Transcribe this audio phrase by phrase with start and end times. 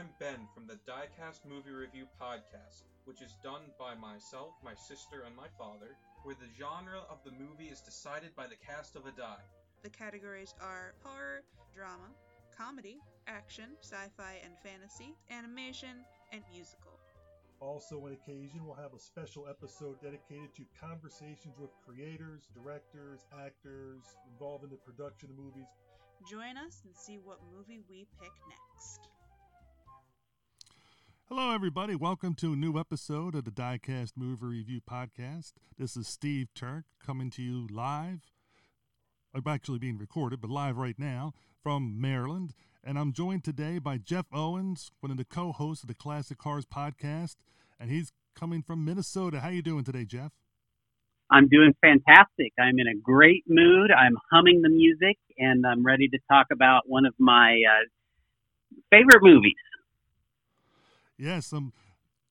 [0.00, 5.24] I'm Ben from the Diecast Movie Review Podcast, which is done by myself, my sister,
[5.26, 5.92] and my father,
[6.22, 9.44] where the genre of the movie is decided by the cast of a die.
[9.82, 11.42] The categories are horror,
[11.74, 12.08] drama,
[12.56, 12.96] comedy,
[13.26, 16.00] action, sci fi and fantasy, animation,
[16.32, 16.98] and musical.
[17.60, 24.16] Also, on occasion, we'll have a special episode dedicated to conversations with creators, directors, actors
[24.32, 25.68] involved in the production of movies.
[26.26, 29.09] Join us and see what movie we pick next.
[31.32, 31.94] Hello, everybody.
[31.94, 35.52] Welcome to a new episode of the Diecast Movie Review Podcast.
[35.78, 38.32] This is Steve Turk coming to you live.
[39.32, 42.52] I'm actually being recorded, but live right now from Maryland.
[42.82, 46.66] And I'm joined today by Jeff Owens, one of the co-hosts of the Classic Horrors
[46.66, 47.36] podcast,
[47.78, 49.38] and he's coming from Minnesota.
[49.38, 50.32] How are you doing today, Jeff?
[51.30, 52.54] I'm doing fantastic.
[52.58, 53.92] I'm in a great mood.
[53.92, 57.86] I'm humming the music, and I'm ready to talk about one of my uh,
[58.90, 59.54] favorite movies.
[61.20, 61.72] Yes, um,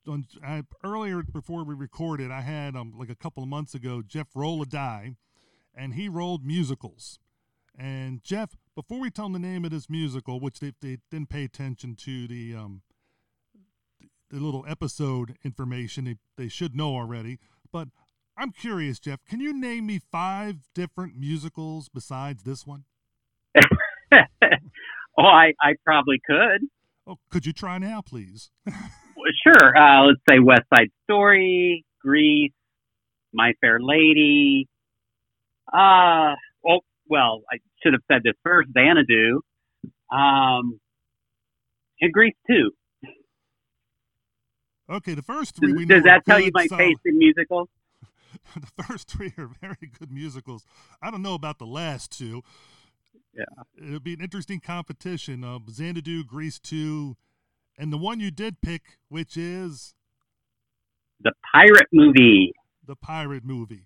[0.07, 4.01] on, I, earlier before we recorded, I had um like a couple of months ago
[4.05, 5.15] Jeff roll a die,
[5.75, 7.19] and he rolled musicals.
[7.77, 11.29] And Jeff, before we tell him the name of this musical, which they, they didn't
[11.29, 12.81] pay attention to the um
[14.31, 17.39] the little episode information they, they should know already,
[17.71, 17.87] but
[18.37, 19.19] I'm curious, Jeff.
[19.25, 22.85] Can you name me five different musicals besides this one?
[24.11, 24.17] oh,
[25.17, 26.69] I, I probably could.
[27.09, 28.51] Oh, could you try now, please?
[28.67, 29.75] sure.
[29.75, 32.51] Uh, let's say West Side Story, Grease,
[33.33, 34.67] My Fair Lady.
[35.73, 36.35] Uh,
[36.67, 38.69] oh, well, I should have said this first.
[38.77, 39.41] Xanadu.
[40.11, 40.79] Um,
[41.99, 42.69] and Grease too.
[44.87, 46.81] Okay, the first three we Does that tell you my solid.
[46.81, 47.69] taste in musicals?
[48.55, 50.63] the first three are very good musicals.
[51.01, 52.43] I don't know about the last two.
[53.33, 53.63] Yeah.
[53.87, 57.15] It'll be an interesting competition of Xanadu, Grease 2,
[57.77, 59.93] and the one you did pick, which is
[61.21, 62.53] The Pirate Movie.
[62.85, 63.85] the pirate movie.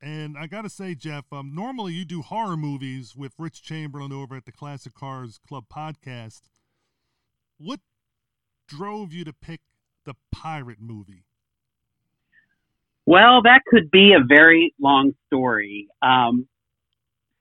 [0.00, 4.12] And I got to say, Jeff, um, normally you do horror movies with Rich Chamberlain
[4.12, 6.42] over at the Classic Horrors Club podcast.
[7.58, 7.80] What
[8.68, 9.60] drove you to pick
[10.04, 11.24] the pirate movie?
[13.06, 15.88] Well, that could be a very long story.
[16.02, 16.46] Um,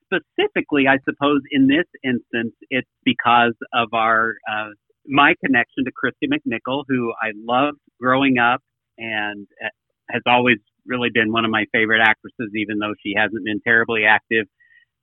[0.07, 4.69] specifically, I suppose in this instance, it's because of our uh,
[5.05, 8.61] my connection to Kristy McNichol, who I loved growing up
[8.97, 9.69] and uh,
[10.09, 14.05] has always really been one of my favorite actresses, even though she hasn't been terribly
[14.05, 14.45] active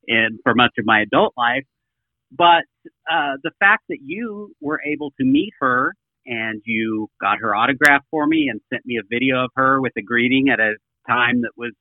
[0.06, 1.64] in for much of my adult life.
[2.30, 2.64] But
[3.10, 5.94] uh, the fact that you were able to meet her
[6.26, 9.92] and you got her autograph for me and sent me a video of her with
[9.98, 10.74] a greeting at a
[11.06, 11.72] time that was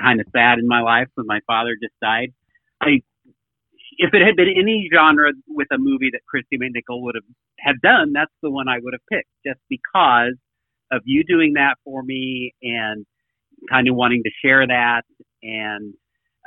[0.00, 2.32] kind of sad in my life when my father just died.
[2.80, 3.02] I,
[3.98, 7.24] if it had been any genre with a movie that Kristy McNichol would have
[7.60, 10.34] have done, that's the one I would have picked, just because
[10.92, 13.04] of you doing that for me and
[13.68, 15.02] kind of wanting to share that.
[15.42, 15.94] And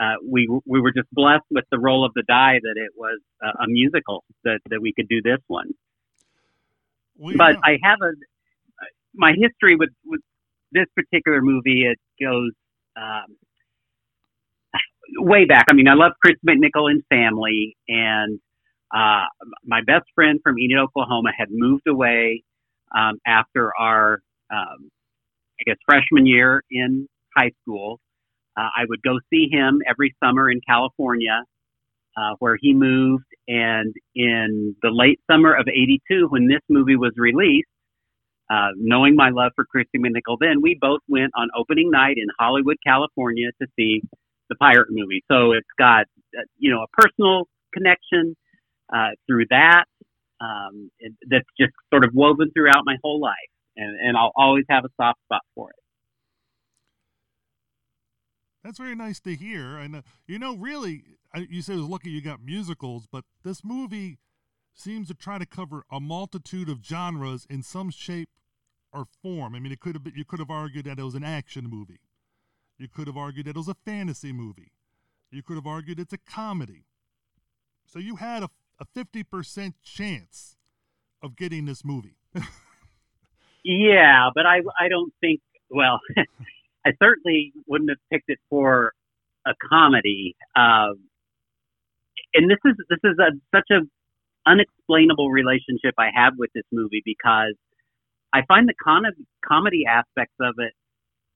[0.02, 3.20] uh, we we were just blessed with the roll of the die that it was
[3.42, 5.72] a, a musical that that we could do this one
[7.36, 7.58] but.
[7.64, 8.12] I have a
[9.14, 10.22] my history with with
[10.72, 11.86] this particular movie.
[11.86, 12.52] It goes
[12.96, 13.36] um,
[15.18, 15.66] way back.
[15.70, 18.40] I mean, I love Chris McNichol and Family, and
[18.94, 19.26] uh,
[19.66, 22.44] my best friend from Enid, Oklahoma, had moved away
[22.96, 24.90] um, after our, um,
[25.60, 28.00] I guess, freshman year in high school.
[28.58, 31.44] Uh, I would go see him every summer in California,
[32.18, 33.24] uh, where he moved.
[33.48, 37.68] And in the late summer of '82, when this movie was released,
[38.50, 42.28] uh, knowing my love for Kristy McNichol, then we both went on opening night in
[42.38, 44.02] Hollywood, California, to see
[44.52, 45.24] the pirate movie.
[45.32, 46.06] So it's got
[46.60, 48.36] you know a personal connection
[48.94, 49.86] uh, through that
[50.42, 53.36] um, it, that's just sort of woven throughout my whole life,
[53.78, 55.76] and, and I'll always have a soft spot for it.
[58.64, 59.78] That's very nice to hear.
[59.78, 61.04] And uh, you know, really,
[61.36, 64.18] you said it was lucky you got musicals, but this movie
[64.74, 68.30] seems to try to cover a multitude of genres in some shape
[68.92, 69.56] or form.
[69.56, 71.68] I mean, it could have been, you could have argued that it was an action
[71.70, 72.00] movie.
[72.82, 74.72] You could have argued that it was a fantasy movie.
[75.30, 76.86] You could have argued it's a comedy.
[77.86, 78.50] So you had a,
[78.80, 80.56] a 50% chance
[81.22, 82.18] of getting this movie.
[83.64, 85.40] Yeah, but I I don't think.
[85.70, 86.00] Well,
[86.86, 88.94] I certainly wouldn't have picked it for
[89.46, 90.36] a comedy.
[90.56, 91.02] Um,
[92.34, 93.82] and this is this is a such a
[94.50, 97.54] unexplainable relationship I have with this movie because
[98.34, 99.06] I find the con-
[99.46, 100.74] comedy aspects of it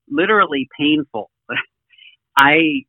[0.10, 1.30] literally painful.
[2.38, 2.84] I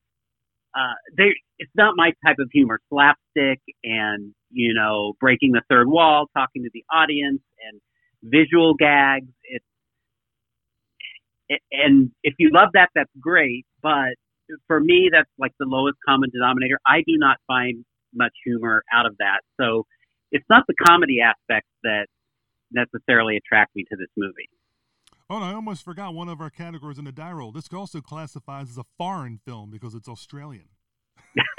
[0.76, 5.88] uh, they it's not my type of humor, slapstick and you know breaking the third
[5.88, 7.40] wall, talking to the audience.
[7.69, 7.81] And
[8.22, 9.28] visual gags.
[9.44, 9.64] It's
[11.72, 13.66] and if you love that, that's great.
[13.82, 14.14] But
[14.66, 16.78] for me, that's like the lowest common denominator.
[16.87, 17.84] I do not find
[18.14, 19.40] much humor out of that.
[19.60, 19.84] So
[20.32, 22.06] it's not the comedy aspect that
[22.72, 24.48] necessarily attract me to this movie.
[25.28, 27.50] Oh, I almost forgot one of our categories in the die roll.
[27.50, 30.69] This also classifies as a foreign film because it's Australian.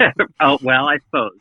[0.40, 1.38] oh well, I suppose.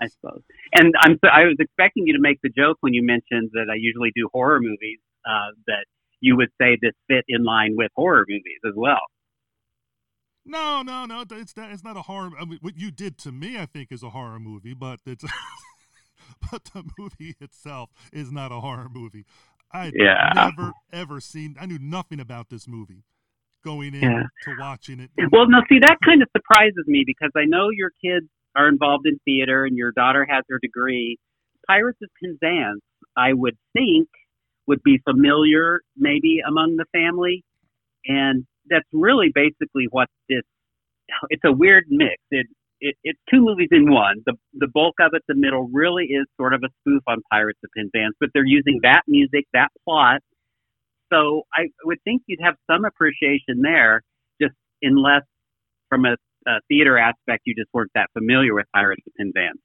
[0.00, 0.42] I suppose.
[0.74, 3.66] And I'm so, I was expecting you to make the joke when you mentioned that
[3.70, 4.98] I usually do horror movies.
[5.24, 5.86] Uh, that
[6.20, 9.00] you would say this fit in line with horror movies as well.
[10.44, 11.24] No, no, no.
[11.30, 12.30] It's not, it's not a horror.
[12.40, 15.24] I mean, what you did to me, I think, is a horror movie, but it's
[16.50, 19.24] but the movie itself is not a horror movie.
[19.72, 20.32] I'd yeah.
[20.34, 21.56] never ever seen.
[21.60, 23.04] I knew nothing about this movie
[23.64, 24.22] going in yeah.
[24.44, 25.10] to watching it.
[25.30, 28.26] Well, now see that kind of surprises me because I know your kids
[28.56, 31.16] are involved in theater and your daughter has her degree.
[31.66, 32.82] Pirates of Penzance,
[33.16, 34.08] I would think,
[34.66, 37.44] would be familiar maybe among the family,
[38.06, 40.42] and that's really basically what this.
[41.30, 42.16] It's a weird mix.
[42.30, 42.46] It
[42.82, 44.22] it, it's two movies in one.
[44.26, 47.60] The the bulk of it, the middle, really is sort of a spoof on Pirates
[47.64, 50.20] of Penzance, but they're using that music, that plot.
[51.12, 54.02] So I would think you'd have some appreciation there,
[54.40, 55.22] just unless
[55.88, 59.60] from a, a theater aspect you just weren't that familiar with Pirates of Penzance.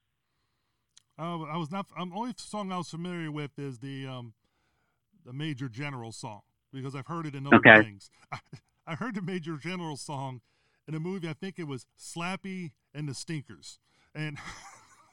[1.17, 1.87] Uh, I was not.
[1.97, 4.33] Um, only song I was familiar with is the um,
[5.25, 6.41] the Major General song
[6.71, 7.81] because I've heard it in other okay.
[7.81, 8.11] things.
[8.31, 8.37] I,
[8.89, 10.41] I heard the Major General song
[10.87, 11.27] in a movie.
[11.27, 13.77] I think it was Slappy and the Stinkers,
[14.15, 14.37] and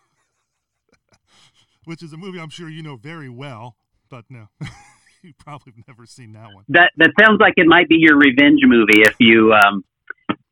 [1.85, 3.77] which is a movie I'm sure you know very well.
[4.09, 4.49] But no,
[5.23, 6.65] you probably have never seen that one.
[6.69, 9.85] That that sounds like it might be your revenge movie if you um,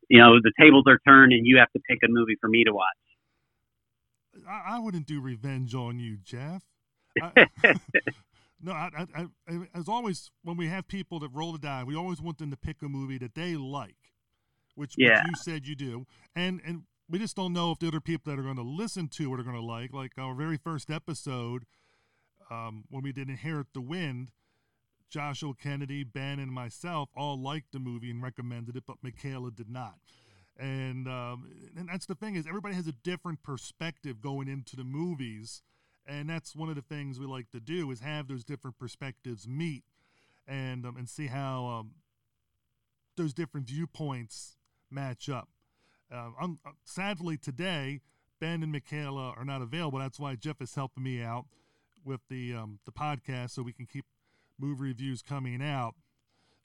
[0.07, 2.63] you know the tables are turned and you have to pick a movie for me
[2.63, 2.87] to watch.
[4.47, 6.63] I, I wouldn't do revenge on you, Jeff.
[7.21, 7.47] I,
[8.63, 9.27] no, I, I,
[9.75, 12.57] as always, when we have people that roll the die, we always want them to
[12.57, 13.95] pick a movie that they like
[14.75, 15.21] which, yeah.
[15.21, 16.05] which you said you do,
[16.35, 16.83] and and
[17.13, 19.39] we just don't know if the other people that are going to listen to it
[19.39, 19.93] are going to like.
[19.93, 21.63] Like our very first episode,
[22.49, 24.31] um, when we did Inherit the Wind,
[25.11, 29.69] Joshua Kennedy, Ben, and myself all liked the movie and recommended it, but Michaela did
[29.69, 29.99] not.
[30.57, 34.83] And um, and that's the thing is everybody has a different perspective going into the
[34.83, 35.61] movies,
[36.07, 39.47] and that's one of the things we like to do is have those different perspectives
[39.47, 39.83] meet,
[40.47, 41.91] and um, and see how um,
[43.17, 44.57] those different viewpoints
[44.89, 45.49] match up.
[46.11, 48.01] Uh, um, sadly, today
[48.39, 49.99] Ben and Michaela are not available.
[49.99, 51.45] That's why Jeff is helping me out
[52.03, 54.05] with the um, the podcast, so we can keep
[54.59, 55.95] movie reviews coming out.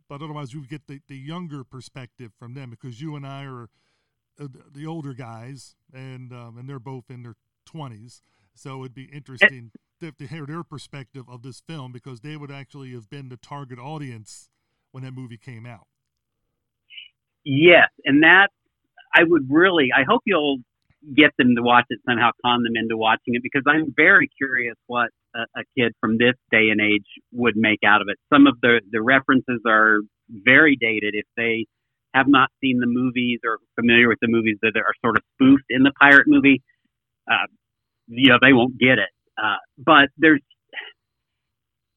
[0.08, 3.44] But otherwise, we would get the, the younger perspective from them because you and I
[3.44, 3.68] are
[4.40, 8.22] uh, the older guys, and um, and they're both in their twenties.
[8.54, 9.70] So it'd be interesting
[10.00, 13.36] to, to hear their perspective of this film because they would actually have been the
[13.36, 14.50] target audience
[14.90, 15.86] when that movie came out.
[17.44, 18.48] Yes, and that
[19.14, 19.88] I would really.
[19.96, 20.58] I hope you'll
[21.16, 24.74] get them to watch it somehow, con them into watching it because I'm very curious
[24.86, 28.18] what a, a kid from this day and age would make out of it.
[28.32, 30.00] Some of the the references are
[30.30, 31.66] very dated if they
[32.14, 35.66] have not seen the movies or familiar with the movies that are sort of spoofed
[35.70, 36.62] in the pirate movie.
[37.30, 37.46] Uh,
[38.06, 39.10] you know, they won't get it.
[39.36, 40.40] Uh, but there's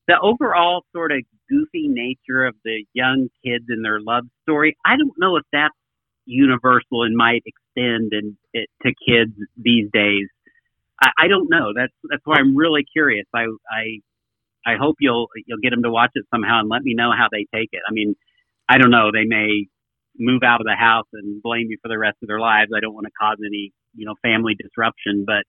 [0.07, 4.75] the overall sort of goofy nature of the young kids and their love story.
[4.85, 5.73] I don't know if that's
[6.25, 10.27] universal and might extend and it, to kids these days.
[11.01, 11.73] I, I don't know.
[11.75, 13.25] That's that's why I'm really curious.
[13.33, 14.01] I I
[14.65, 17.27] I hope you'll you'll get them to watch it somehow and let me know how
[17.31, 17.81] they take it.
[17.87, 18.15] I mean,
[18.69, 19.11] I don't know.
[19.11, 19.67] They may
[20.17, 22.71] move out of the house and blame you for the rest of their lives.
[22.75, 25.43] I don't want to cause any you know family disruption, but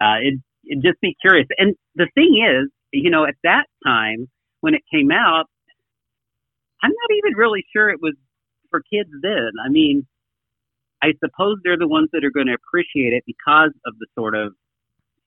[0.00, 1.46] uh, it it just be curious.
[1.58, 4.28] And the thing is, you know, at that time
[4.60, 5.46] when it came out,
[6.82, 8.14] I'm not even really sure it was
[8.70, 9.50] for kids then.
[9.64, 10.06] I mean,
[11.02, 14.34] I suppose they're the ones that are going to appreciate it because of the sort
[14.36, 14.54] of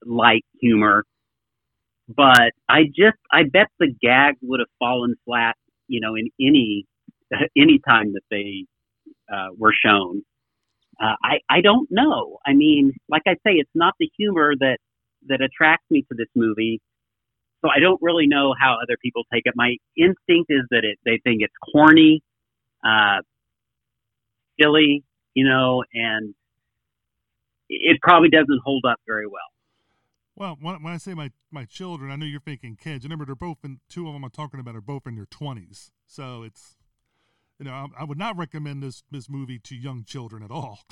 [0.06, 1.06] light humor.
[2.08, 5.56] But I just, I bet the gags would have fallen flat,
[5.88, 6.86] you know, in any
[7.58, 8.66] any time that they
[9.34, 10.24] uh, were shown.
[11.02, 12.38] Uh, I I don't know.
[12.46, 14.78] I mean, like I say, it's not the humor that
[15.28, 16.82] that attracts me to this movie.
[17.64, 19.54] So I don't really know how other people take it.
[19.56, 22.22] My instinct is that it, they think it's corny,
[22.84, 23.22] uh,
[24.60, 25.04] silly,
[25.34, 26.34] you know, and
[27.70, 29.40] it probably doesn't hold up very well.
[30.36, 33.06] Well, when, when I say my, my children, I know you're thinking kids.
[33.06, 35.92] Remember, they're both in, two of them I'm talking about are both in their 20s.
[36.08, 36.76] So it's,
[37.60, 40.80] you know, I, I would not recommend this, this movie to young children at all.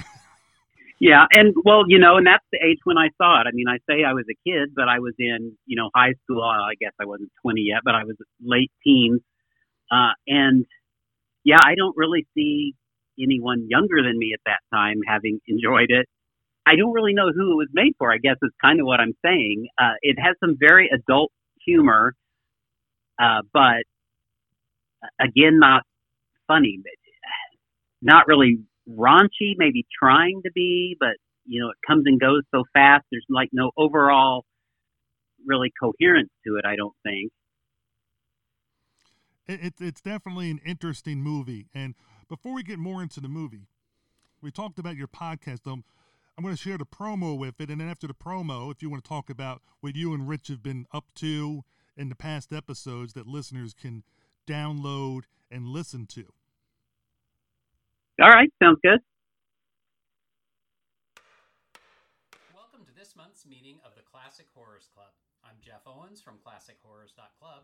[1.00, 3.48] Yeah, and well, you know, and that's the age when I saw it.
[3.48, 6.14] I mean, I say I was a kid, but I was in, you know, high
[6.24, 6.44] school.
[6.44, 9.22] I guess I wasn't 20 yet, but I was late teens.
[9.90, 10.66] Uh, and
[11.46, 12.76] yeah, I don't really see
[13.22, 16.08] anyone younger than me at that time having enjoyed it.
[16.66, 18.12] I don't really know who it was made for.
[18.14, 19.68] I guess is kind of what I'm saying.
[19.78, 21.32] Uh, it has some very adult
[21.66, 22.14] humor,
[23.20, 23.84] uh, but
[25.04, 25.84] uh, again, not
[26.48, 26.80] funny.
[28.02, 28.60] Not really
[28.90, 33.06] raunchy, maybe trying to be, but you know, it comes and goes so fast.
[33.12, 34.46] There's like no overall
[35.46, 36.66] really coherence to it.
[36.66, 37.32] I don't think.
[39.48, 41.66] It, it's definitely an interesting movie.
[41.74, 41.96] And
[42.30, 43.68] before we get more into the movie,
[44.42, 45.68] we talked about your podcast.
[45.68, 45.84] Um,
[46.38, 48.90] I'm going to share the promo with it, and then after the promo, if you
[48.90, 51.64] want to talk about what you and Rich have been up to
[51.98, 54.04] in the past episodes that listeners can
[54.48, 56.26] download and listen to.
[58.22, 59.00] All right, sounds good.
[62.54, 65.12] Welcome to this month's meeting of the Classic Horrors Club.
[65.44, 67.64] I'm Jeff Owens from ClassicHorrors.club.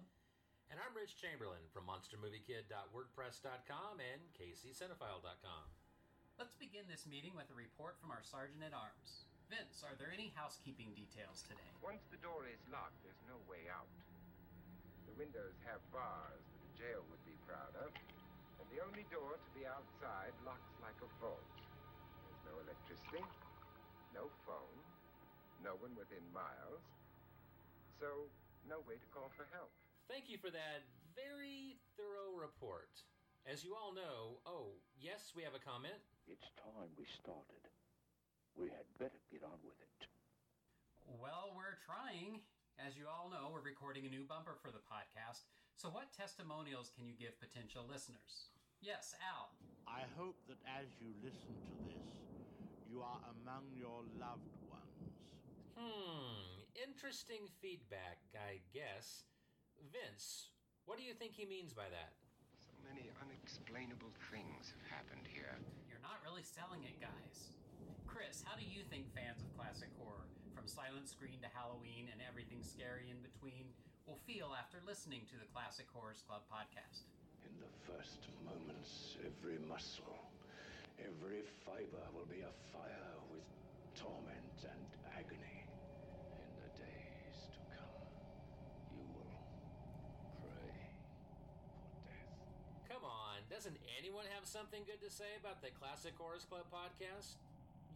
[0.73, 5.65] And I'm Rich Chamberlain from MonsterMovieKid.wordpress.com and KCCinephile.com.
[6.41, 9.29] Let's begin this meeting with a report from our Sergeant at Arms.
[9.45, 11.69] Vince, are there any housekeeping details today?
[11.85, 13.93] Once the door is locked, there's no way out.
[15.05, 17.93] The windows have bars that a jail would be proud of.
[18.57, 21.45] And the only door to the outside locks like a vault.
[22.25, 23.21] There's no electricity,
[24.17, 24.81] no phone,
[25.61, 26.81] no one within miles,
[28.01, 28.33] so
[28.65, 29.69] no way to call for help.
[30.05, 30.85] Thank you for that
[31.17, 32.93] very thorough report.
[33.45, 35.97] As you all know, oh, yes, we have a comment.
[36.29, 37.61] It's time we started.
[38.57, 40.09] We had better get on with it.
[41.05, 42.41] Well, we're trying.
[42.81, 45.45] As you all know, we're recording a new bumper for the podcast.
[45.77, 48.49] So, what testimonials can you give potential listeners?
[48.81, 49.53] Yes, Al.
[49.85, 52.33] I hope that as you listen to this,
[52.85, 55.05] you are among your loved ones.
[55.77, 59.25] Hmm, interesting feedback, I guess.
[59.91, 60.53] Vince,
[60.85, 62.17] what do you think he means by that?
[62.57, 65.61] So many unexplainable things have happened here.
[65.89, 67.53] You're not really selling it, guys.
[68.09, 72.23] Chris, how do you think fans of classic horror, from Silent Screen to Halloween and
[72.23, 73.75] everything scary in between,
[74.07, 77.09] will feel after listening to the Classic Horrors Club podcast?
[77.45, 80.33] In the first moments, every muscle,
[80.97, 83.45] every fiber will be afire with
[83.93, 85.59] torment and agony.
[86.41, 88.09] In the days to come,
[88.89, 89.37] you will
[90.41, 90.73] pray
[91.83, 92.33] for death.
[92.89, 97.39] Come on, doesn't anyone have something good to say about the Classic Horrors Club podcast?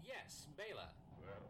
[0.07, 0.87] Yes, Bela.
[1.19, 1.43] Well,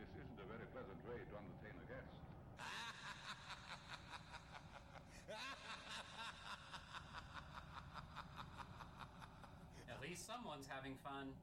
[0.00, 2.08] this isn't a very pleasant way to entertain a guest.
[9.92, 11.36] At least someone's having fun.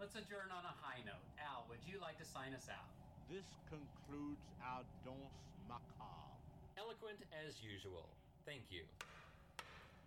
[0.00, 1.28] Let's adjourn on a high note.
[1.36, 2.88] Al, would you like to sign us out?
[3.28, 6.40] This concludes our Danse Macabre.
[6.80, 8.08] Eloquent as usual.
[8.48, 8.88] Thank you.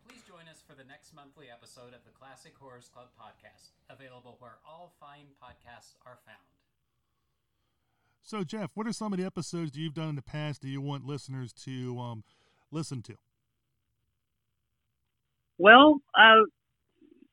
[0.10, 4.38] Please join us for the next monthly episode of the Classic Horrors Club podcast, available
[4.40, 6.38] where all fine podcasts are found.
[8.24, 10.70] So, Jeff, what are some of the episodes that you've done in the past that
[10.70, 12.24] you want listeners to um,
[12.72, 13.18] listen to?
[15.60, 16.42] Well, uh,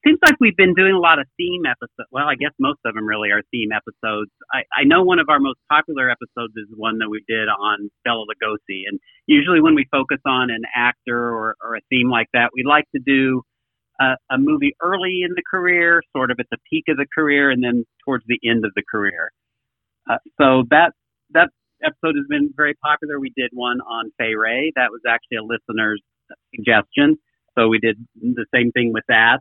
[0.07, 2.09] seems like we've been doing a lot of theme episodes.
[2.13, 4.31] Well, I guess most of them really are theme episodes.
[4.53, 7.91] I, I know one of our most popular episodes is one that we did on
[8.05, 8.87] Bela Lugosi.
[8.87, 12.63] And usually when we focus on an actor or, or a theme like that, we
[12.63, 13.43] like to do
[14.01, 17.51] a, a movie early in the career, sort of at the peak of the career,
[17.51, 19.33] and then towards the end of the career.
[20.09, 20.93] Uh, so that
[21.31, 21.51] that
[21.83, 23.19] episode has been very popular.
[23.19, 24.73] We did one on Fay Wray.
[24.77, 26.01] That was actually a listener's
[26.55, 27.19] suggestion.
[27.59, 29.39] So we did the same thing with that.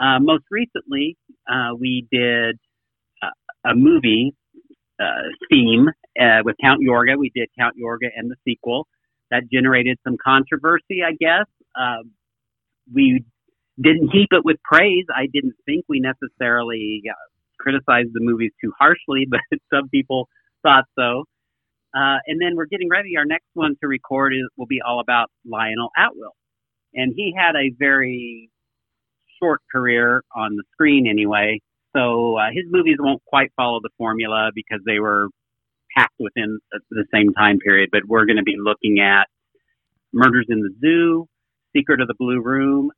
[0.00, 1.16] Uh, most recently,
[1.50, 2.58] uh, we did
[3.22, 4.34] uh, a movie
[5.00, 5.88] uh, theme
[6.20, 7.18] uh, with Count Yorga.
[7.18, 8.86] We did Count Yorga and the sequel.
[9.30, 11.46] That generated some controversy, I guess.
[11.78, 12.12] Um,
[12.92, 13.24] we
[13.80, 15.04] didn't keep it with praise.
[15.14, 17.02] I didn't think we necessarily
[17.58, 19.40] criticized the movies too harshly, but
[19.72, 20.28] some people
[20.62, 21.24] thought so.
[21.94, 23.16] Uh, and then we're getting ready.
[23.16, 26.34] Our next one to record is, will be all about Lionel Atwill.
[26.94, 28.50] And he had a very
[29.42, 31.60] short career on the screen anyway.
[31.96, 35.28] So uh, his movies won't quite follow the formula because they were
[35.96, 36.58] packed within
[36.90, 37.90] the same time period.
[37.90, 39.26] But we're going to be looking at
[40.12, 41.26] Murders in the Zoo,
[41.76, 42.90] Secret of the Blue Room,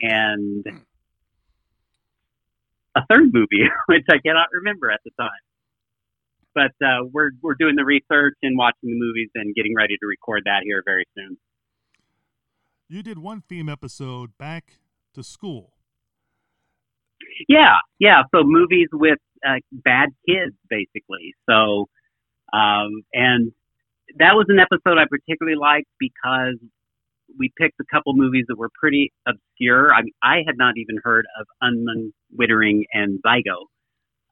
[0.00, 0.64] and
[2.96, 5.30] a third movie, which I cannot remember at the time.
[6.54, 10.06] But uh, we're we're doing the research and watching the movies and getting ready to
[10.06, 11.36] record that here very soon.
[12.88, 14.78] You did one theme episode back
[15.14, 15.73] to school.
[17.48, 18.22] Yeah, yeah.
[18.34, 21.34] So movies with uh, bad kids, basically.
[21.48, 21.86] So,
[22.52, 23.52] um, and
[24.18, 26.56] that was an episode I particularly liked because
[27.38, 29.92] we picked a couple movies that were pretty obscure.
[29.94, 33.66] I mean, I had not even heard of Unman Wittering and Zigo,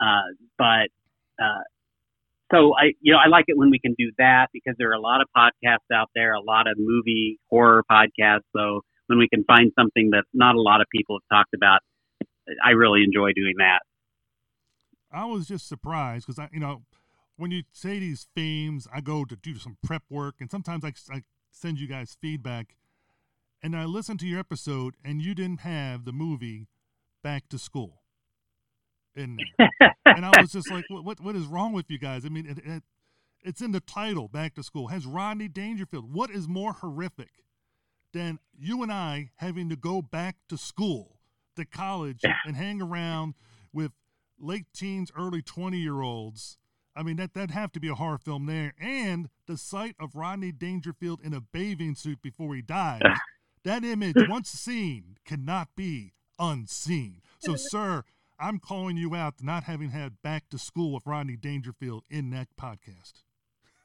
[0.00, 0.28] uh,
[0.58, 0.88] but
[1.42, 1.62] uh,
[2.52, 4.94] so I, you know, I like it when we can do that because there are
[4.94, 8.42] a lot of podcasts out there, a lot of movie horror podcasts.
[8.54, 11.80] So when we can find something that not a lot of people have talked about,
[12.64, 13.80] I really enjoy doing that.
[15.12, 16.82] I was just surprised because I, you know,
[17.36, 20.92] when you say these themes, I go to do some prep work, and sometimes I,
[21.12, 22.76] I send you guys feedback,
[23.62, 26.68] and I listened to your episode, and you didn't have the movie
[27.22, 28.02] Back to School
[29.14, 29.70] in there,
[30.06, 32.24] and I was just like, what, what, what is wrong with you guys?
[32.24, 32.82] I mean, it, it,
[33.44, 34.88] it's in the title, Back to School.
[34.88, 36.12] Has Rodney Dangerfield.
[36.12, 37.30] What is more horrific
[38.12, 41.18] than you and I having to go back to school,
[41.56, 43.34] to college, and hang around
[43.72, 43.92] with
[44.38, 46.58] late teens, early 20 year olds?
[46.94, 48.74] I mean, that, that'd have to be a horror film there.
[48.78, 53.02] And the sight of Rodney Dangerfield in a bathing suit before he died.
[53.64, 57.22] that image, once seen, cannot be unseen.
[57.38, 58.04] So, sir,
[58.38, 62.48] I'm calling you out not having had Back to School with Rodney Dangerfield in that
[62.60, 63.22] podcast.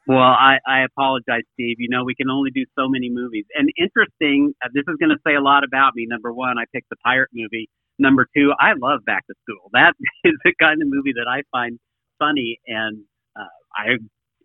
[0.08, 1.76] Well, I, I apologize, Steve.
[1.78, 3.44] You know, we can only do so many movies.
[3.54, 6.06] And interesting, uh, this is going to say a lot about me.
[6.08, 7.68] Number one, I picked the pirate movie.
[7.98, 9.68] Number two, I love Back to School.
[9.74, 9.92] That
[10.24, 11.78] is the kind of movie that I find
[12.18, 13.04] funny, and
[13.38, 13.44] uh,
[13.76, 13.98] I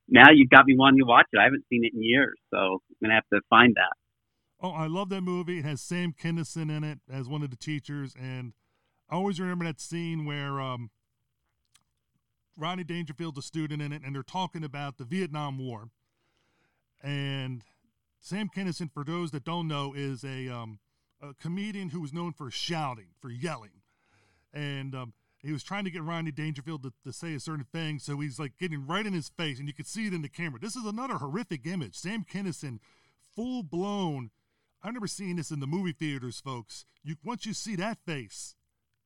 [0.10, 1.40] now you've got me wanting to watch it.
[1.40, 3.94] I haven't seen it in years, so I'm gonna have to find that.
[4.62, 5.60] Oh, I love that movie.
[5.60, 8.54] It has Sam Kinison in it as one of the teachers, and
[9.10, 10.90] I always remember that scene where um,
[12.58, 15.90] Rodney Dangerfield's a student in it, and they're talking about the Vietnam War.
[17.02, 17.64] And
[18.20, 20.80] Sam Kinison, for those that don't know, is a, um,
[21.22, 23.82] a comedian who was known for shouting, for yelling.
[24.54, 28.00] And um, he was trying to get Rodney Dangerfield to, to say a certain thing,
[28.00, 30.30] so he's like getting right in his face, and you can see it in the
[30.30, 30.60] camera.
[30.60, 31.96] This is another horrific image.
[31.96, 32.80] Sam Kinison,
[33.36, 34.32] full blown.
[34.82, 36.86] I've never seen this in the movie theaters, folks.
[37.04, 38.56] You once you see that face,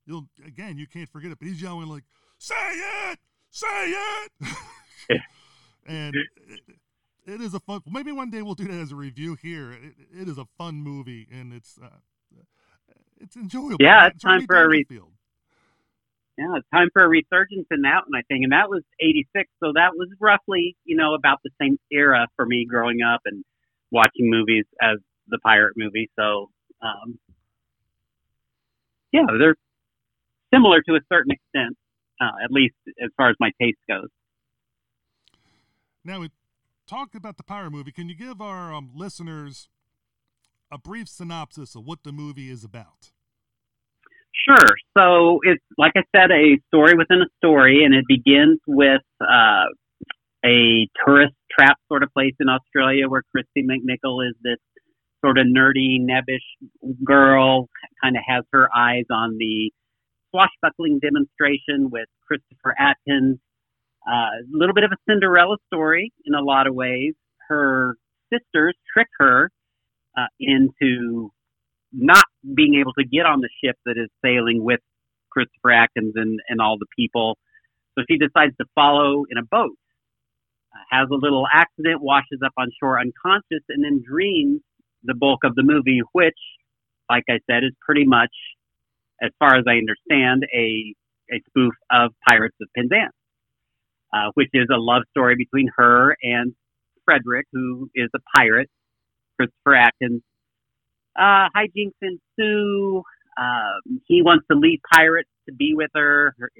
[0.06, 1.40] you'll again you can't forget it.
[1.40, 2.04] But he's yelling like,
[2.38, 3.20] "Say it,
[3.58, 4.32] say it,"
[5.88, 6.62] and it,
[7.26, 7.82] it is a fun.
[7.90, 9.72] Maybe one day we'll do that as a review here.
[9.72, 11.90] It, it is a fun movie, and it's uh,
[13.20, 13.78] it's enjoyable.
[13.80, 15.12] Yeah, it's time for a re- Dangerfield.
[16.38, 18.44] Yeah, it's time for a resurgence in that one, I think.
[18.44, 19.50] And that was 86.
[19.60, 23.44] So that was roughly, you know, about the same era for me growing up and
[23.92, 26.12] watching movies as the pirate movie.
[26.16, 27.18] So, um,
[29.12, 29.56] yeah, they're
[30.54, 31.76] similar to a certain extent,
[32.22, 34.10] uh, at least as far as my taste goes.
[36.04, 36.30] Now we
[36.88, 37.92] talked about the pirate movie.
[37.92, 39.70] Can you give our um, listeners
[40.72, 43.12] a brief synopsis of what the movie is about?
[44.48, 44.76] Sure.
[44.98, 49.66] So it's like I said, a story within a story, and it begins with uh,
[50.46, 54.60] a tourist trap sort of place in Australia where Kristy McNichol is this
[55.24, 56.46] sort of nerdy, nebbish
[57.04, 57.68] girl,
[58.02, 59.72] kind of has her eyes on the
[60.38, 63.40] swashbuckling demonstration with Christopher Atkins.
[64.08, 67.14] A uh, little bit of a Cinderella story in a lot of ways.
[67.50, 67.96] Her
[68.32, 69.50] sisters trick her
[70.18, 71.32] uh, into
[71.92, 74.80] not being able to get on the ship that is sailing with
[75.30, 77.38] Christopher Atkins and, and all the people.
[77.98, 79.76] So she decides to follow in a boat,
[80.74, 84.62] uh, has a little accident, washes up on shore unconscious, and then dreams
[85.04, 86.38] the bulk of the movie, which,
[87.10, 88.32] like I said, is pretty much,
[89.22, 90.94] as far as I understand, a,
[91.32, 93.14] a spoof of Pirates of Penzance,
[94.14, 96.54] uh, which is a love story between her and
[97.06, 98.70] Frederick, who is a pirate.
[99.38, 100.22] Christopher Atkins
[101.18, 103.04] uh, hijinks ensue.
[103.40, 106.36] Um, he wants to leave pirates to be with her.
[106.40, 106.52] her.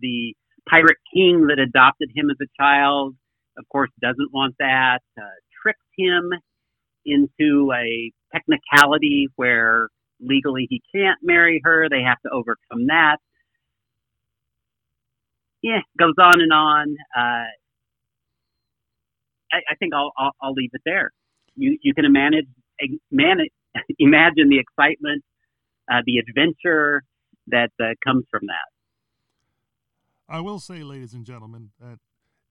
[0.00, 0.34] The
[0.68, 3.14] pirate king that adopted him as a child,
[3.58, 5.00] of course, doesn't want that.
[5.18, 5.22] Uh,
[5.62, 6.30] tricks him
[7.04, 9.88] into a technicality where
[10.20, 11.88] legally he can't marry her.
[11.88, 13.18] They have to overcome that.
[15.62, 16.96] Yeah, goes on and on.
[17.16, 17.46] Uh,
[19.52, 21.10] I, I think I'll, I'll, I'll leave it there.
[21.56, 22.46] You you can manage
[23.10, 23.50] manage
[23.98, 25.24] imagine the excitement,
[25.90, 27.02] uh, the adventure
[27.48, 28.68] that uh, comes from that.
[30.28, 31.98] I will say, ladies and gentlemen, that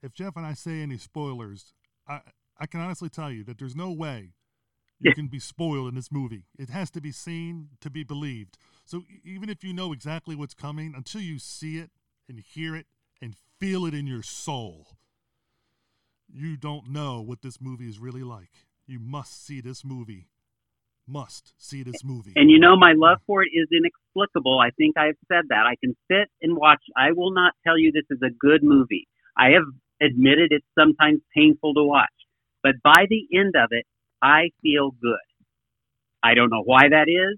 [0.02, 1.74] if Jeff and I say any spoilers,
[2.08, 2.22] I
[2.58, 4.32] I can honestly tell you that there's no way
[5.00, 6.44] you can be spoiled in this movie.
[6.58, 8.58] It has to be seen to be believed.
[8.86, 11.92] So even if you know exactly what's coming, until you see it
[12.30, 12.88] and hear it
[13.22, 14.88] and feel it in your soul,
[16.32, 18.52] you don't know what this movie is really like.
[18.88, 20.28] You must see this movie
[21.08, 22.34] must see this movie.
[22.36, 24.60] And you know, my love for it is inexplicable.
[24.60, 25.66] I think I've said that.
[25.66, 26.82] I can sit and watch.
[26.96, 29.08] I will not tell you this is a good movie.
[29.38, 29.66] I have
[30.02, 32.14] admitted it's sometimes painful to watch,
[32.64, 33.86] but by the end of it,
[34.26, 35.28] I feel good.
[36.24, 37.38] I don't know why that is,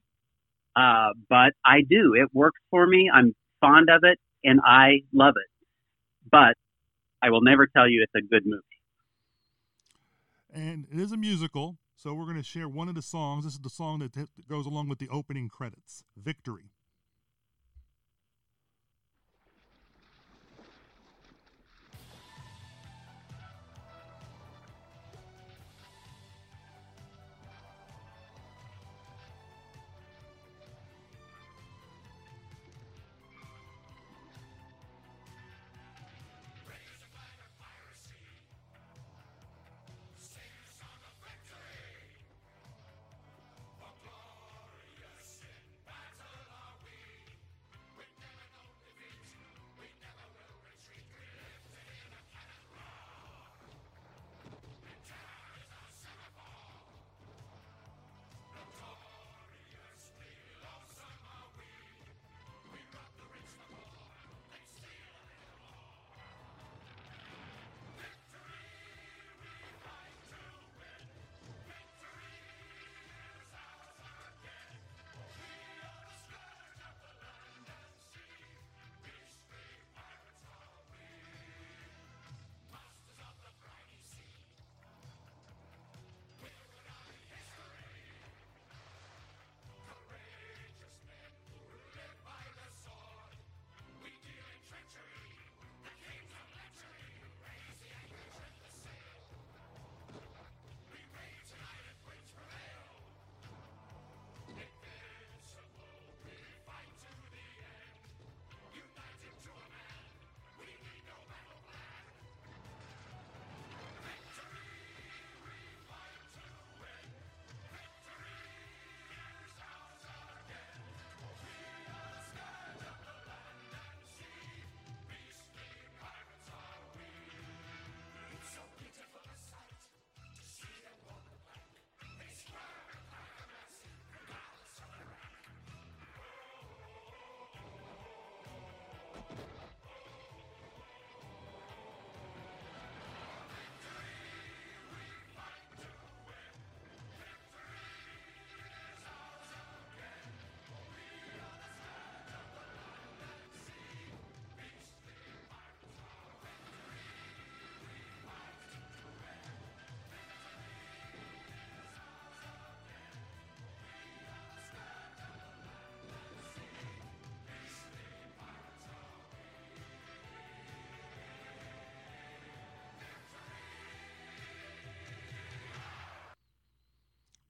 [0.74, 2.14] uh, but I do.
[2.16, 3.12] It works for me.
[3.14, 5.68] I'm fond of it, and I love it.
[6.32, 6.56] But
[7.22, 8.64] I will never tell you it's a good movie.
[10.54, 13.44] And it is a musical, so we're going to share one of the songs.
[13.44, 16.72] This is the song that that goes along with the opening credits Victory.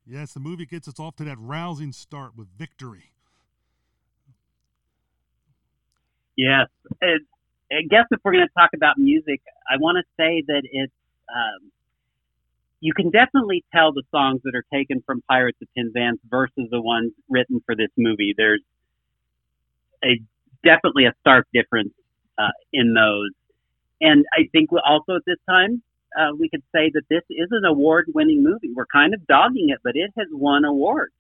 [0.10, 3.12] Yes, the movie gets us off to that rousing start with victory.
[6.38, 6.68] Yes.
[7.02, 7.24] It,
[7.70, 10.94] I guess if we're going to talk about music, I want to say that it's,
[11.28, 11.72] um,
[12.80, 16.80] you can definitely tell the songs that are taken from Pirates of Penzance versus the
[16.80, 18.34] ones written for this movie.
[18.38, 18.62] There's
[20.06, 20.22] a
[20.64, 21.92] definitely a stark difference
[22.38, 23.32] uh, in those.
[24.00, 25.82] And I think also at this time,
[26.18, 28.72] uh, we could say that this is an award-winning movie.
[28.74, 31.14] We're kind of dogging it, but it has won awards,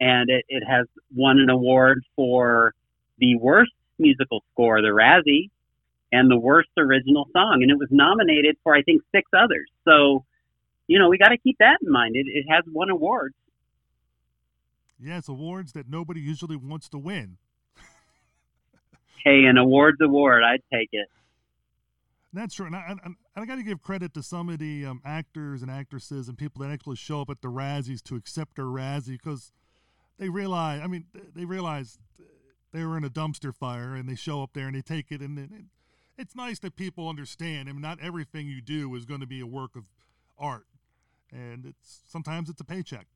[0.00, 2.74] and it, it has won an award for
[3.18, 5.50] the worst musical score, the Razzie,
[6.12, 9.68] and the worst original song, and it was nominated for I think six others.
[9.84, 10.24] So,
[10.86, 12.16] you know, we got to keep that in mind.
[12.16, 13.34] It, it has won awards.
[14.98, 17.36] Yes, awards that nobody usually wants to win.
[19.24, 21.08] hey, an awards award, I'd take it.
[22.32, 22.94] That's true, and I,
[23.36, 26.38] and I got to give credit to some of the um, actors and actresses and
[26.38, 29.52] people that actually show up at the Razzies to accept their Razzie because
[30.18, 30.80] they realize.
[30.82, 31.98] I mean, they realize
[32.72, 35.20] they were in a dumpster fire, and they show up there and they take it,
[35.20, 35.66] and, and
[36.16, 37.68] it's nice that people understand.
[37.68, 39.84] I mean, not everything you do is going to be a work of
[40.38, 40.66] art,
[41.30, 43.06] and it's sometimes it's a paycheck.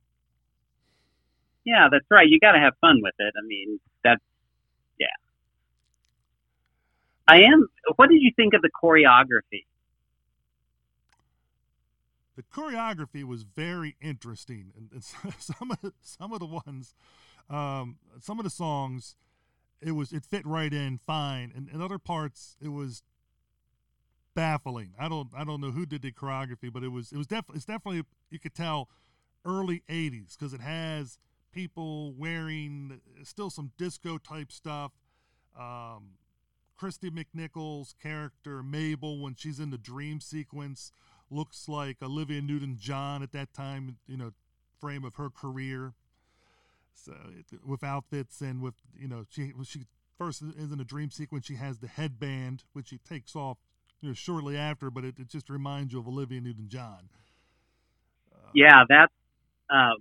[1.65, 2.29] Yeah, that's right.
[2.29, 3.33] You got to have fun with it.
[3.39, 4.23] I mean, that's
[4.99, 5.07] yeah.
[7.27, 7.69] I am.
[7.97, 9.65] What did you think of the choreography?
[12.41, 15.05] The choreography was very interesting, and, and
[15.39, 16.95] some of the, some of the ones,
[17.51, 19.15] um, some of the songs,
[19.83, 23.03] it was it fit right in fine, and in other parts it was
[24.35, 24.95] baffling.
[24.99, 27.57] I don't I don't know who did the choreography, but it was it was definitely
[27.57, 28.89] it's definitely you could tell
[29.45, 31.19] early 80s because it has
[31.53, 34.93] people wearing still some disco type stuff.
[35.59, 36.13] Um,
[36.81, 40.93] Kristy McNichol's character, Mabel, when she's in the dream sequence,
[41.31, 44.33] looks like Olivia Newton John at that time, you know,
[44.81, 45.95] frame of her career.
[46.95, 47.13] So
[47.67, 49.87] with outfits and with, you know, she, she
[50.19, 53.59] first is in a dream sequence, she has the headband, which she takes off
[54.01, 57.09] you know, shortly after, but it, it just reminds you of Olivia Newton John.
[58.33, 59.13] Uh, yeah, that's
[59.71, 59.95] uh,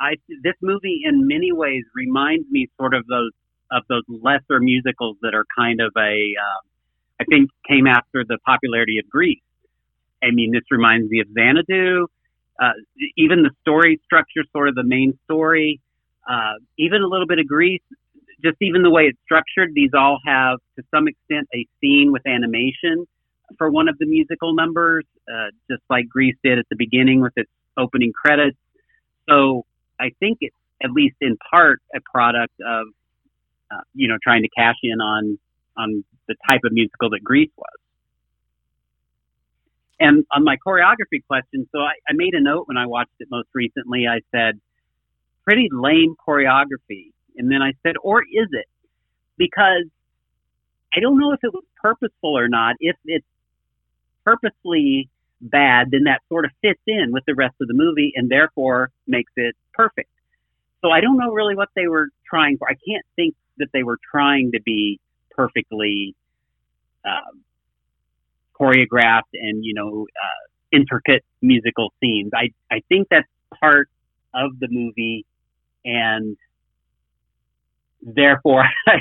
[0.00, 0.14] I.
[0.42, 3.30] This movie, in many ways, reminds me sort of those
[3.70, 6.00] of those lesser musicals that are kind of a.
[6.00, 6.60] Uh,
[7.20, 9.40] I think came after the popularity of Grease.
[10.22, 12.06] I mean, this reminds me of Xanadu.
[12.60, 12.72] Uh,
[13.16, 15.80] even the story structure, sort of the main story,
[16.28, 17.82] uh, even a little bit of Grease.
[18.44, 22.22] Just even the way it's structured, these all have to some extent a scene with
[22.26, 23.06] animation
[23.56, 27.32] for one of the musical numbers, uh, just like Grease did at the beginning with
[27.36, 28.58] its opening credits.
[29.28, 29.64] So
[29.98, 32.86] I think it's at least in part a product of,
[33.70, 35.38] uh, you know, trying to cash in on
[35.76, 37.68] on the type of musical that Grease was.
[40.00, 43.28] And on my choreography question, so I, I made a note when I watched it
[43.30, 44.06] most recently.
[44.06, 44.60] I said,
[45.44, 47.12] pretty lame choreography.
[47.36, 48.66] And then I said, or is it?
[49.36, 49.84] Because
[50.94, 52.76] I don't know if it was purposeful or not.
[52.80, 53.26] If it's
[54.24, 55.08] purposely
[55.40, 58.90] bad, then that sort of fits in with the rest of the movie and therefore
[59.06, 60.10] makes it perfect.
[60.80, 62.68] So I don't know really what they were trying for.
[62.68, 66.14] I can't think that they were trying to be perfectly
[67.04, 67.32] uh,
[68.60, 72.32] choreographed and you know uh, intricate musical scenes.
[72.34, 73.28] I I think that's
[73.60, 73.88] part
[74.34, 75.24] of the movie,
[75.84, 76.36] and
[78.02, 78.98] therefore I,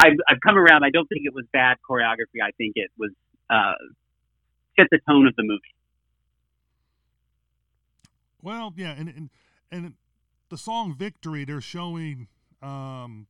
[0.00, 0.84] I've, I've come around.
[0.84, 2.42] I don't think it was bad choreography.
[2.42, 3.10] I think it was
[3.50, 3.74] uh,
[4.76, 5.60] fit the tone of the movie.
[8.42, 9.30] Well, yeah, and and
[9.70, 9.94] and
[10.48, 12.28] the song "Victory," they're showing
[12.62, 13.26] um,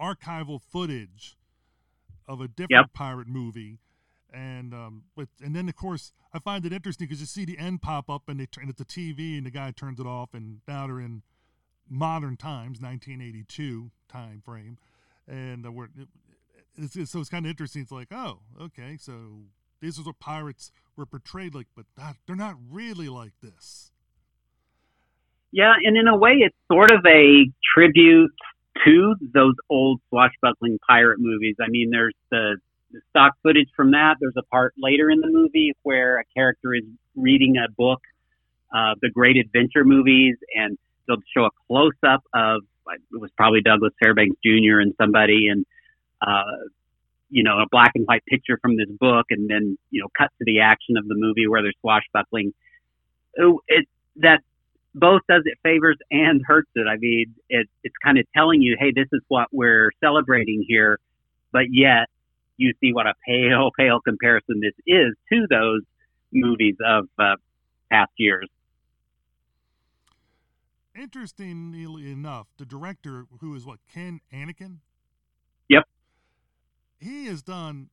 [0.00, 1.36] archival footage
[2.26, 2.92] of a different yep.
[2.94, 3.78] pirate movie,
[4.32, 7.58] and um, but and then of course I find it interesting because you see the
[7.58, 10.34] end pop up and they turn it's a TV and the guy turns it off,
[10.34, 11.22] and now they're in
[11.88, 14.78] modern times, 1982 time frame,
[15.26, 15.88] and uh, we're.
[16.76, 17.82] It's, it's, so it's kind of interesting.
[17.82, 19.12] It's like, oh, okay, so
[19.80, 23.90] these are what pirates were portrayed like, but not, they're not really like this.
[25.52, 28.30] Yeah, and in a way, it's sort of a tribute
[28.84, 31.56] to those old swashbuckling pirate movies.
[31.60, 32.56] I mean, there's the,
[32.92, 34.16] the stock footage from that.
[34.20, 38.00] There's a part later in the movie where a character is reading a book,
[38.74, 40.76] uh, the Great Adventure movies, and
[41.06, 44.80] they'll show a close up of it was probably Douglas Fairbanks Jr.
[44.80, 45.64] and somebody, and
[46.20, 46.42] uh,
[47.30, 50.30] you know, a black and white picture from this book and then, you know, cut
[50.38, 52.52] to the action of the movie where they're swashbuckling.
[53.68, 54.40] It, that
[54.94, 56.86] both does it favors and hurts it.
[56.88, 60.98] I mean, it, it's kind of telling you, hey, this is what we're celebrating here,
[61.52, 62.08] but yet
[62.60, 65.80] you see what a pale, pale comparison this is to those
[66.32, 67.36] movies of uh,
[67.90, 68.48] past years.
[70.94, 74.78] Interestingly enough, the director, who is what Ken Annakin?
[75.68, 75.84] Yep.
[76.98, 77.90] he has done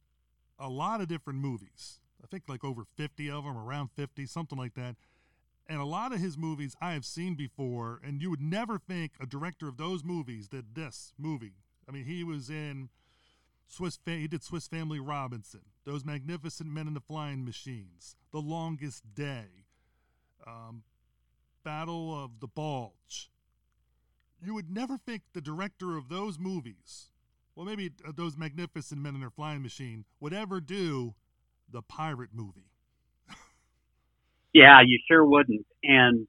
[0.59, 1.99] a lot of different movies.
[2.21, 4.95] I think like over 50 of them, around 50, something like that.
[5.69, 9.11] And a lot of his movies I have seen before, and you would never think
[9.19, 11.53] a director of those movies did this movie.
[11.87, 12.89] I mean, he was in
[13.67, 13.97] Swiss.
[13.97, 19.03] Fa- he did Swiss Family Robinson, Those Magnificent Men in the Flying Machines, The Longest
[19.13, 19.65] Day,
[20.45, 20.83] um,
[21.63, 23.29] Battle of the Bulge.
[24.41, 27.09] You would never think the director of those movies
[27.57, 31.15] well, maybe uh, those magnificent men in their flying machine would ever do
[31.71, 32.69] the pirate movie.
[34.53, 35.65] yeah, you sure wouldn't.
[35.83, 36.27] And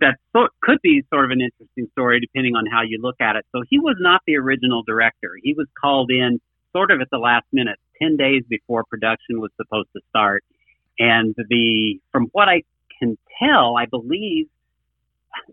[0.00, 0.18] that
[0.62, 3.44] could be sort of an interesting story depending on how you look at it.
[3.50, 5.32] So he was not the original director.
[5.42, 6.40] He was called in
[6.72, 10.44] sort of at the last minute, 10 days before production was supposed to start.
[10.98, 12.62] And the, from what I
[12.98, 14.46] can tell, I believe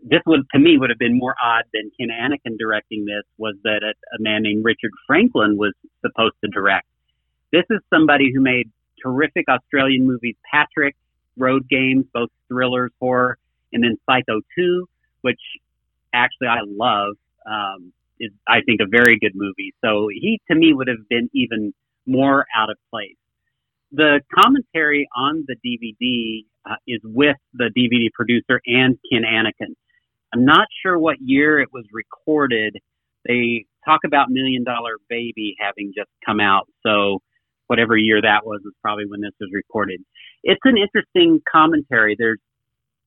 [0.02, 3.54] this would to me would have been more odd than Ken Annakin directing this was
[3.64, 5.72] that a, a man named Richard Franklin was
[6.04, 6.86] supposed to direct.
[7.52, 8.70] This is somebody who made
[9.02, 10.96] terrific Australian movies, Patrick,
[11.36, 13.38] Road Games, both thrillers, horror,
[13.72, 14.88] and then Psycho 2,
[15.22, 15.40] which
[16.12, 17.14] actually I love.
[17.46, 19.74] Um, is I think a very good movie.
[19.84, 21.72] So he to me would have been even
[22.06, 23.16] more out of place.
[23.92, 29.74] The commentary on the DVD uh, is with the DVD producer and Ken Annakin.
[30.32, 32.76] I'm not sure what year it was recorded.
[33.26, 37.20] They talk about Million Dollar Baby having just come out, so
[37.66, 40.00] whatever year that was was probably when this was recorded.
[40.44, 42.16] It's an interesting commentary.
[42.18, 42.38] There's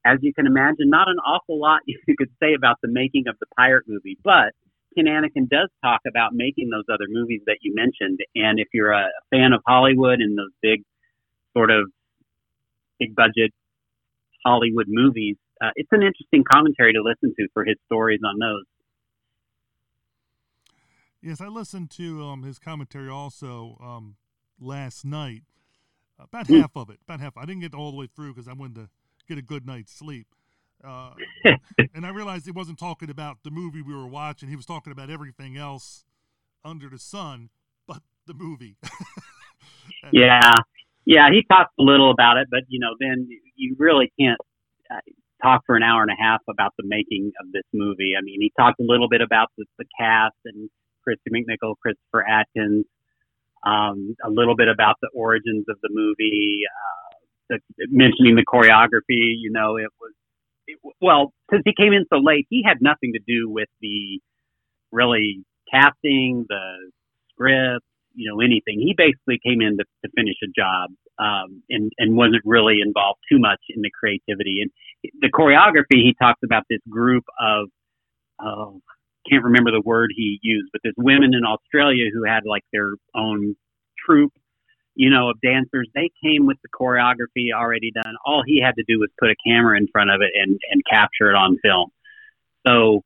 [0.06, 3.36] as you can imagine, not an awful lot you could say about the making of
[3.39, 4.54] the pirate movie, but
[4.95, 8.19] Ken Annakin does talk about making those other movies that you mentioned.
[8.36, 10.84] And if you're a fan of Hollywood and those big,
[11.56, 11.91] sort of
[12.99, 13.51] big budget
[14.45, 18.65] Hollywood movies, uh, it's an interesting commentary to listen to for his stories on those.
[21.21, 24.17] Yes, I listened to um, his commentary also um,
[24.60, 25.43] last night.
[26.19, 26.60] About Hmm.
[26.60, 26.99] half of it.
[27.08, 27.38] About half.
[27.38, 28.89] I didn't get all the way through because I wanted to
[29.27, 30.27] get a good night's sleep.
[30.86, 31.12] Uh,
[31.93, 34.50] and I realized he wasn't talking about the movie we were watching.
[34.50, 36.04] He was talking about everything else
[36.65, 37.50] under the sun,
[37.88, 38.78] but the movie.
[40.12, 40.54] Yeah,
[41.06, 44.39] yeah, he talked a little about it, but you know, then you really can't
[44.91, 45.00] uh,
[45.41, 48.13] talk for an hour and a half about the making of this movie.
[48.17, 50.69] I mean, he talked a little bit about the, the cast and
[51.08, 52.86] Kristy McNichol, Christopher Atkins,
[53.65, 57.15] um, a little bit about the origins of the movie, uh,
[57.50, 59.36] the, mentioning the choreography.
[59.39, 60.13] You know, it was
[61.02, 64.19] well since he came in so late, he had nothing to do with the
[64.91, 66.91] really casting, the
[67.32, 68.80] script, you know, anything.
[68.80, 73.19] He basically came in to, to finish a job um, and and wasn't really involved
[73.32, 74.71] too much in the creativity and
[75.21, 76.02] the choreography.
[76.02, 77.67] He talks about this group of
[78.41, 78.82] oh,
[79.30, 82.93] can't remember the word he used, but there's women in Australia who had like their
[83.15, 83.56] own
[84.06, 84.34] troupe,
[84.95, 85.89] you know, of dancers.
[85.93, 88.15] They came with the choreography already done.
[88.25, 90.82] All he had to do was put a camera in front of it and and
[90.89, 91.89] capture it on film.
[92.65, 93.03] So,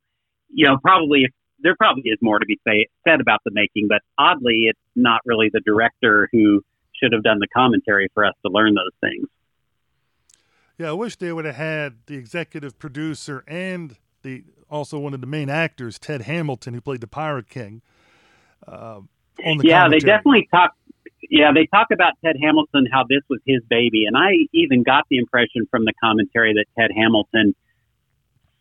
[0.49, 3.87] you know, probably if there probably is more to be say, said about the making,
[3.87, 6.61] but oddly, it's not really the director who
[6.93, 9.27] should have done the commentary for us to learn those things.
[10.77, 15.21] Yeah, I wish they would have had the executive producer and the also one of
[15.21, 17.81] the main actors, Ted Hamilton, who played the Pirate King.
[18.67, 19.01] Uh,
[19.45, 20.73] on the yeah, they definitely talk.
[21.29, 25.03] Yeah, they talk about Ted Hamilton, how this was his baby, and I even got
[25.09, 27.53] the impression from the commentary that Ted Hamilton,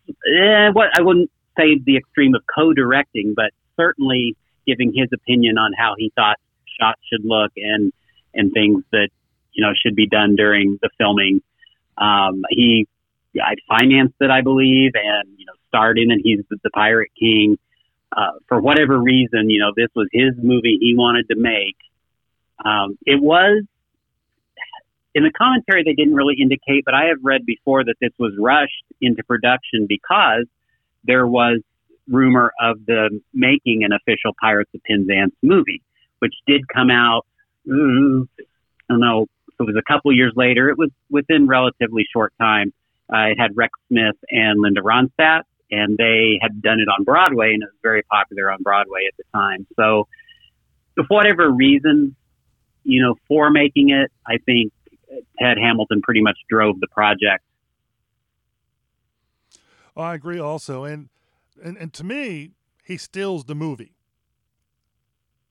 [0.09, 5.72] eh, what I wouldn't say the extreme of co-directing, but certainly giving his opinion on
[5.79, 6.38] how he thought
[6.79, 7.92] shots should look and
[8.35, 9.09] and things that
[9.52, 11.40] you know should be done during the filming.
[11.98, 12.87] Um, he
[13.40, 16.20] I financed it, I believe, and you know starred in it.
[16.22, 17.59] He's the, the Pirate King.
[18.16, 21.76] Uh, for whatever reason, you know, this was his movie he wanted to make.
[22.64, 23.64] Um, it was
[25.14, 28.33] in the commentary they didn't really indicate, but I have read before that this was
[28.38, 30.47] rushed into production because
[31.05, 31.61] there was
[32.09, 35.83] rumor of the making an official Pirates of Penzance movie,
[36.19, 37.27] which did come out.
[37.66, 38.45] mm, I
[38.90, 39.27] don't know.
[39.59, 40.69] It was a couple years later.
[40.69, 42.73] It was within relatively short time.
[43.11, 47.55] Uh, it had Rex Smith and Linda Ronstadt, and they had done it on Broadway,
[47.55, 49.66] and it was very popular on Broadway at the time.
[49.77, 50.09] So,
[50.95, 52.16] for whatever reason,
[52.87, 54.72] you know, for making it, I think
[55.38, 57.42] Ted Hamilton pretty much drove the project.
[59.96, 61.09] Oh, I agree also, and
[61.62, 62.53] and and to me,
[62.85, 63.92] he steals the movie.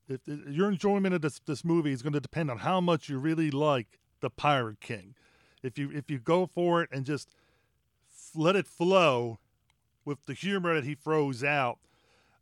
[0.08, 3.10] If, if your enjoyment of this this movie is going to depend on how much
[3.10, 5.16] you really like the Pirate King.
[5.62, 7.30] If you if you go for it and just
[8.34, 9.40] let it flow
[10.06, 11.80] with the humor that he throws out,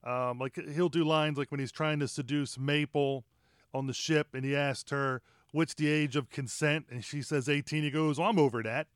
[0.03, 3.23] um, like he'll do lines like when he's trying to seduce Mabel
[3.73, 7.49] on the ship, and he asked her, "What's the age of consent?" and she says
[7.49, 7.83] 18.
[7.83, 8.87] He goes, well, "I'm over that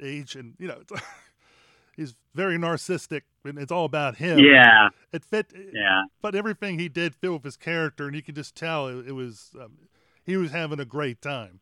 [0.00, 0.82] age," and you know.
[1.96, 4.38] He's very narcissistic and it's all about him.
[4.38, 4.88] Yeah.
[5.12, 5.52] It fit.
[5.72, 6.02] Yeah.
[6.20, 9.12] But everything he did fit with his character, and you could just tell it, it
[9.12, 9.78] was um,
[10.24, 11.60] he was having a great time.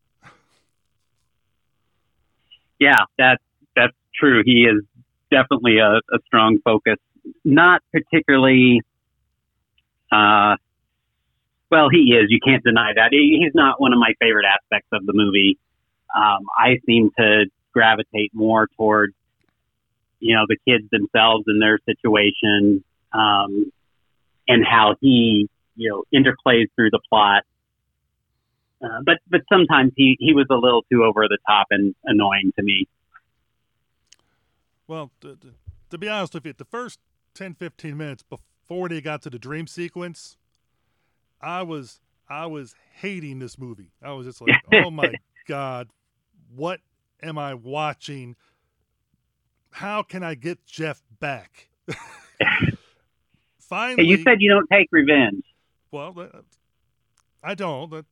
[2.81, 3.43] Yeah, that's
[3.77, 4.43] that's true.
[4.45, 4.83] He is
[5.31, 6.97] definitely a, a strong focus.
[7.45, 8.81] Not particularly.
[10.11, 10.57] Uh,
[11.71, 12.27] well, he is.
[12.29, 13.09] You can't deny that.
[13.11, 15.59] He, he's not one of my favorite aspects of the movie.
[16.15, 19.13] Um, I seem to gravitate more toward,
[20.21, 23.73] you know, the kids themselves and their situation, um,
[24.47, 27.43] and how he, you know, interplays through the plot.
[28.83, 32.53] Uh, but but sometimes he he was a little too over the top and annoying
[32.57, 32.87] to me.
[34.87, 35.55] Well, to, to,
[35.91, 37.01] to be honest with you, the first
[37.35, 40.37] 10, 15 minutes before they got to the dream sequence,
[41.45, 43.93] I was I was hating this movie.
[44.03, 45.13] I was just like, oh my
[45.47, 45.89] god,
[46.55, 46.81] what
[47.23, 48.35] am I watching?
[49.71, 51.69] How can I get Jeff back?
[53.59, 55.45] Finally, you said you don't take revenge.
[55.91, 56.31] Well,
[57.43, 57.91] I don't.
[57.91, 58.05] But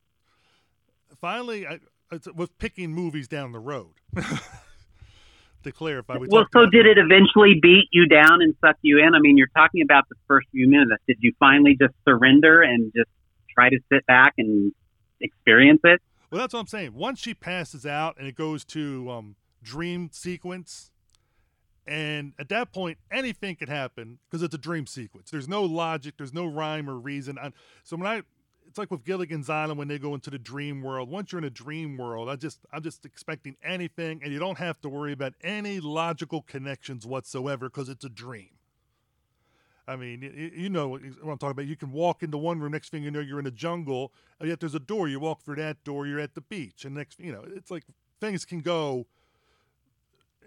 [1.19, 1.79] finally, I,
[2.35, 3.93] with picking movies down the road.
[5.63, 9.15] to clarify, we Well, so did it eventually beat you down and suck you in?
[9.15, 11.01] I mean, you're talking about the first few minutes.
[11.07, 13.09] Did you finally just surrender and just
[13.53, 14.73] try to sit back and
[15.21, 16.01] experience it?
[16.31, 16.93] Well, that's what I'm saying.
[16.93, 20.91] Once she passes out and it goes to um, dream sequence,
[21.85, 25.31] And at that point, anything could happen because it's a dream sequence.
[25.31, 27.37] There's no logic, there's no rhyme or reason.
[27.83, 28.23] So when I,
[28.67, 31.09] it's like with Gilligan's Island when they go into the dream world.
[31.09, 34.57] Once you're in a dream world, I just I'm just expecting anything, and you don't
[34.57, 38.49] have to worry about any logical connections whatsoever because it's a dream.
[39.87, 41.65] I mean, you, know what I'm talking about.
[41.65, 44.61] You can walk into one room, next thing you know, you're in a jungle, yet
[44.61, 45.09] there's a door.
[45.09, 47.83] You walk through that door, you're at the beach, and next, you know, it's like
[48.21, 49.05] things can go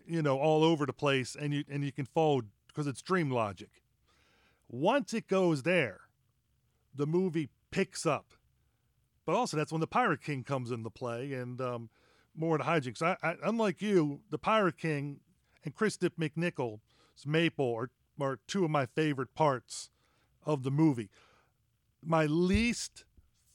[0.07, 3.31] you know all over the place and you and you can follow because it's dream
[3.31, 3.83] logic
[4.69, 6.01] once it goes there
[6.95, 8.33] the movie picks up
[9.25, 11.91] but also that's when the pirate king comes into play and um,
[12.35, 15.21] more of the hijinks I, I, unlike you the pirate king
[15.65, 16.81] and Kristy McNichol's
[17.27, 17.91] Mabel are,
[18.21, 19.91] are two of my favorite parts
[20.45, 21.11] of the movie
[22.05, 23.05] my least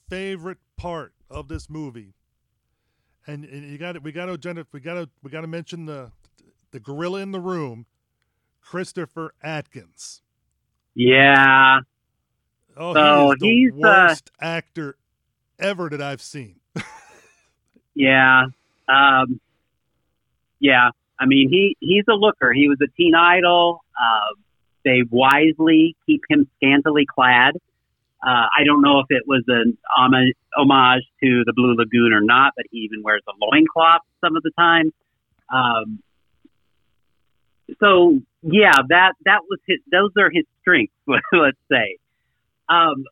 [0.09, 2.13] favorite part of this movie
[3.27, 6.11] and, and you got we got to we got to we got to mention the
[6.71, 7.85] the gorilla in the room,
[8.61, 10.21] Christopher Atkins.
[10.95, 11.79] Yeah.
[12.75, 14.97] Oh, so he is the he's uh, worst actor
[15.59, 16.59] ever that I've seen.
[17.93, 18.45] yeah.
[18.87, 19.39] Um,
[20.59, 20.89] yeah.
[21.19, 22.51] I mean, he he's a looker.
[22.53, 23.83] He was a teen idol.
[23.95, 24.35] Uh,
[24.83, 27.55] they wisely keep him scantily clad.
[28.23, 30.35] Uh, I don't know if it was an homage,
[31.23, 34.51] to the Blue Lagoon or not, but he even wears a loincloth some of the
[34.57, 34.91] time.
[35.51, 35.99] Um,
[37.79, 39.79] so yeah, that that was his.
[39.91, 40.93] Those are his strengths.
[41.33, 41.97] Let's say.
[42.69, 43.05] Um,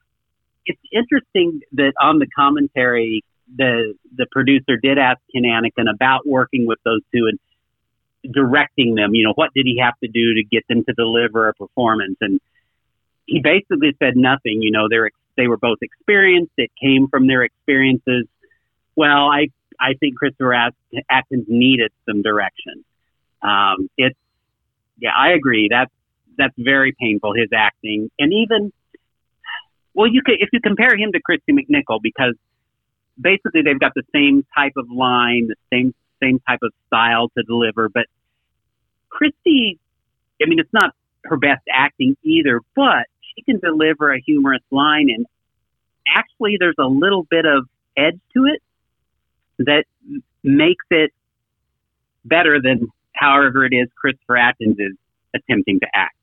[0.65, 3.23] it's interesting that on the commentary,
[3.55, 7.39] the the producer did ask Ken Annakin about working with those two and
[8.23, 9.13] directing them.
[9.13, 12.17] You know, what did he have to do to get them to deliver a performance?
[12.21, 12.39] And
[13.25, 14.61] he basically said nothing.
[14.61, 16.51] You know, they're they were both experienced.
[16.57, 18.25] It came from their experiences.
[18.95, 19.47] Well, I
[19.79, 22.83] I think Christopher Atkins needed some direction.
[23.41, 24.17] Um, it's
[24.99, 25.69] yeah, I agree.
[25.69, 25.91] That's
[26.37, 27.33] that's very painful.
[27.33, 28.73] His acting, and even
[29.93, 32.35] well, you could if you compare him to Kristy McNichol, because
[33.19, 37.43] basically they've got the same type of line, the same same type of style to
[37.43, 37.89] deliver.
[37.89, 38.05] But
[39.11, 39.77] Kristy,
[40.41, 40.93] I mean, it's not
[41.25, 43.05] her best acting either, but
[43.35, 45.25] she can deliver a humorous line, and
[46.15, 47.67] actually, there's a little bit of
[47.97, 48.61] edge to it
[49.59, 49.83] that
[50.43, 51.11] makes it
[52.25, 54.95] better than however it is Christopher Atkins is
[55.35, 56.15] attempting to act.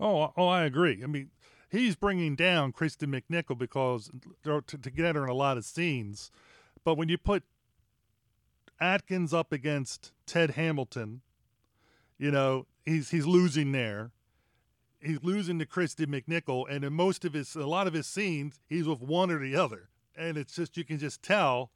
[0.00, 1.00] Oh, oh, I agree.
[1.02, 1.30] I mean,
[1.70, 4.10] he's bringing down Kristy McNichol because
[4.44, 6.30] they're together in a lot of scenes.
[6.88, 7.42] But when you put
[8.80, 11.20] Atkins up against Ted Hamilton,
[12.16, 14.12] you know, he's he's losing there.
[14.98, 18.58] He's losing to Kristy McNichol, and in most of his, a lot of his scenes,
[18.66, 21.72] he's with one or the other, and it's just you can just tell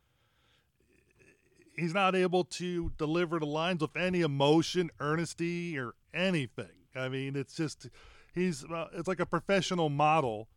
[1.77, 6.87] he's not able to deliver the lines with any emotion, earnesty, or anything.
[6.97, 7.91] I mean, it's just
[8.35, 10.49] he's uh, it's like a professional model.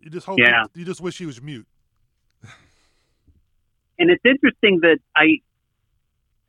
[0.00, 0.64] You just hope yeah.
[0.74, 1.66] you just wish he was mute.
[3.98, 5.40] And it's interesting that I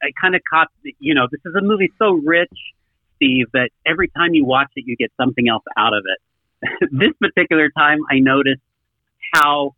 [0.02, 0.68] I kind of caught
[1.00, 2.54] you know this is a movie so rich,
[3.16, 6.90] Steve, that every time you watch it, you get something else out of it.
[6.92, 8.62] this particular time, I noticed
[9.34, 9.76] how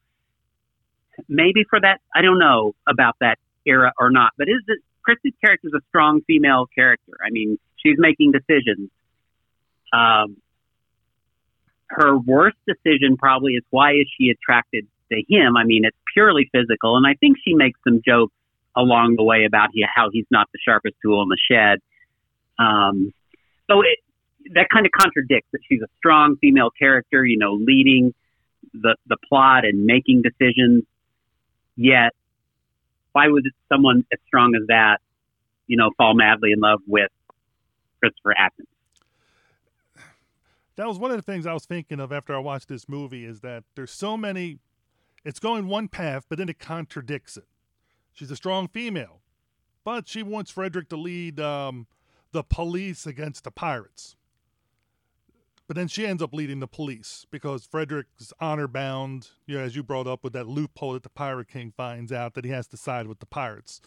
[1.28, 4.32] maybe for that I don't know about that era or not.
[4.38, 7.14] But is it Kristy's character is a strong female character?
[7.26, 8.90] I mean, she's making decisions.
[9.94, 10.38] Um,
[11.88, 15.58] her worst decision probably is why is she attracted to him?
[15.58, 18.34] I mean, it's purely physical, and I think she makes some jokes
[18.76, 21.80] along the way about he, how he's not the sharpest tool in the shed.
[22.60, 23.14] Um,
[23.70, 24.00] so it,
[24.54, 28.14] that kind of contradicts that she's a strong female character, you know, leading
[28.74, 30.84] the the plot and making decisions.
[31.76, 32.14] Yet
[33.18, 34.98] why would someone as strong as that,
[35.66, 37.10] you know, fall madly in love with
[38.00, 38.68] Christopher Atkins?
[40.76, 43.26] That was one of the things I was thinking of after I watched this movie
[43.26, 44.60] is that there's so many,
[45.28, 47.48] it's going one path, but then it contradicts it.
[48.14, 49.20] She's a strong female,
[49.84, 51.86] but she wants Frederick to lead um,
[52.32, 54.16] the police against the pirates.
[55.68, 59.76] But then she ends up leading the police because Frederick's honor bound, you know, as
[59.76, 62.68] you brought up with that loophole that the Pirate King finds out that he has
[62.68, 63.82] to side with the pirates.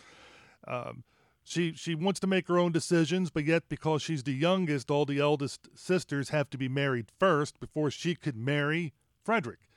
[0.68, 1.04] Um,
[1.42, 5.06] she she wants to make her own decisions, but yet because she's the youngest, all
[5.06, 8.92] the eldest sisters have to be married first before she could marry
[9.24, 9.69] Frederick.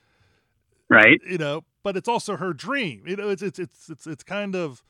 [0.89, 1.19] Right.
[1.27, 3.03] You know, but it's also her dream.
[3.07, 4.83] You know, it's it's it's it's it's kind of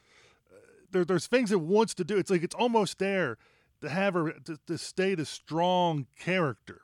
[0.51, 0.57] uh,
[0.91, 2.17] there, there's things it wants to do.
[2.17, 3.37] It's like it's almost there
[3.81, 6.81] to have her to, to stay the strong character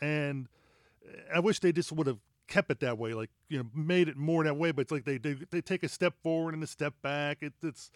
[0.00, 0.48] and
[1.34, 2.18] I wish they just would have
[2.48, 4.72] kept it that way, like you know, made it more that way.
[4.72, 7.38] But it's like they they, they take a step forward and a step back.
[7.42, 7.90] It, it's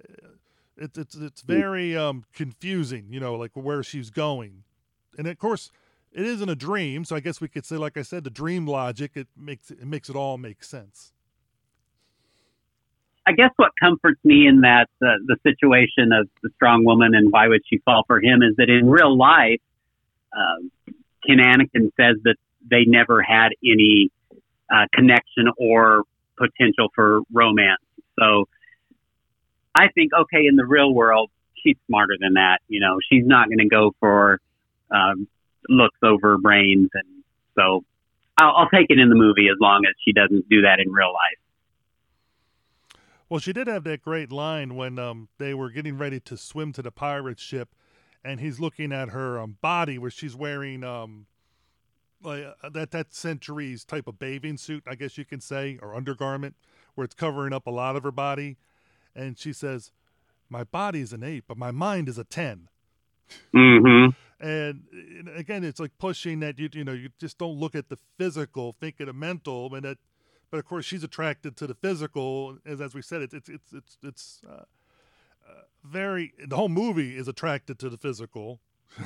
[0.00, 0.28] uh,
[0.76, 4.64] it's it's it's very um confusing, you know, like where she's going,
[5.18, 5.70] and of course
[6.14, 8.66] it isn't a dream, so I guess we could say, like I said, the dream
[8.66, 11.12] logic it makes it makes it all make sense.
[13.26, 17.32] I guess what comforts me in that uh, the situation of the strong woman and
[17.32, 19.60] why would she fall for him is that in real life,
[20.32, 20.92] uh,
[21.26, 22.36] Ken Annakin says that
[22.70, 24.10] they never had any
[24.70, 26.04] uh, connection or
[26.36, 27.80] potential for romance.
[28.18, 28.46] So
[29.74, 32.58] I think, okay, in the real world, she's smarter than that.
[32.68, 34.38] You know, she's not going to go for
[34.90, 35.26] um,
[35.68, 37.24] looks over brains, and
[37.56, 37.84] so
[38.38, 40.92] I'll, I'll take it in the movie as long as she doesn't do that in
[40.92, 41.38] real life.
[43.28, 46.72] Well, she did have that great line when um, they were getting ready to swim
[46.74, 47.74] to the pirate ship,
[48.22, 51.26] and he's looking at her um, body where she's wearing um,
[52.22, 55.94] like uh, that that centuries type of bathing suit, I guess you can say, or
[55.94, 56.54] undergarment,
[56.94, 58.56] where it's covering up a lot of her body,
[59.14, 59.90] and she says,
[60.48, 62.68] "My body is an eight, but my mind is a 10.
[63.54, 64.10] Mm-hmm.
[64.40, 64.84] And
[65.34, 68.72] again, it's like pushing that you you know you just don't look at the physical,
[68.72, 69.98] think of the mental, and that.
[70.50, 73.72] But of course, she's attracted to the physical, as as we said, it's it's it's
[73.72, 76.32] it's, it's uh, uh, very.
[76.46, 78.60] The whole movie is attracted to the physical.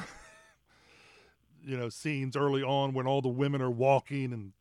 [1.65, 4.53] you know, scenes early on when all the women are walking and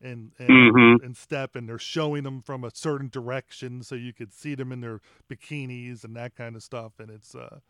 [0.00, 1.02] and and, Mhm.
[1.04, 4.70] and step, and they're showing them from a certain direction, so you could see them
[4.70, 5.00] in their
[5.30, 7.60] bikinis and that kind of stuff, and it's uh,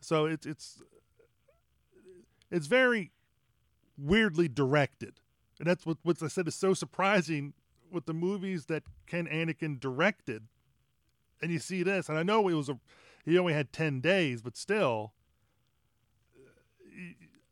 [0.00, 0.82] so it's it's
[2.50, 3.12] it's very
[3.96, 5.20] weirdly directed,
[5.58, 7.54] and that's what what I said is so surprising
[7.90, 10.44] with the movies that Ken Annakin directed,
[11.42, 12.78] and you see this, and I know it was a
[13.24, 15.12] he only had ten days, but still,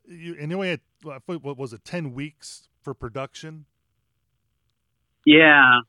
[0.06, 0.80] you, and he only had
[1.24, 3.66] what was it ten weeks for production.
[5.24, 5.80] Yeah.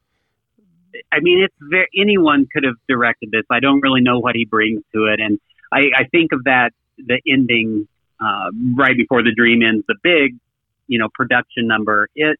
[1.12, 3.43] I mean, it's very, anyone could have directed this.
[3.51, 5.20] I don't really know what he brings to it.
[5.20, 5.39] And
[5.72, 7.88] I, I think of that, the ending,
[8.20, 10.38] uh, right before the dream ends, the big,
[10.88, 12.09] you know, production number.
[12.15, 12.39] It,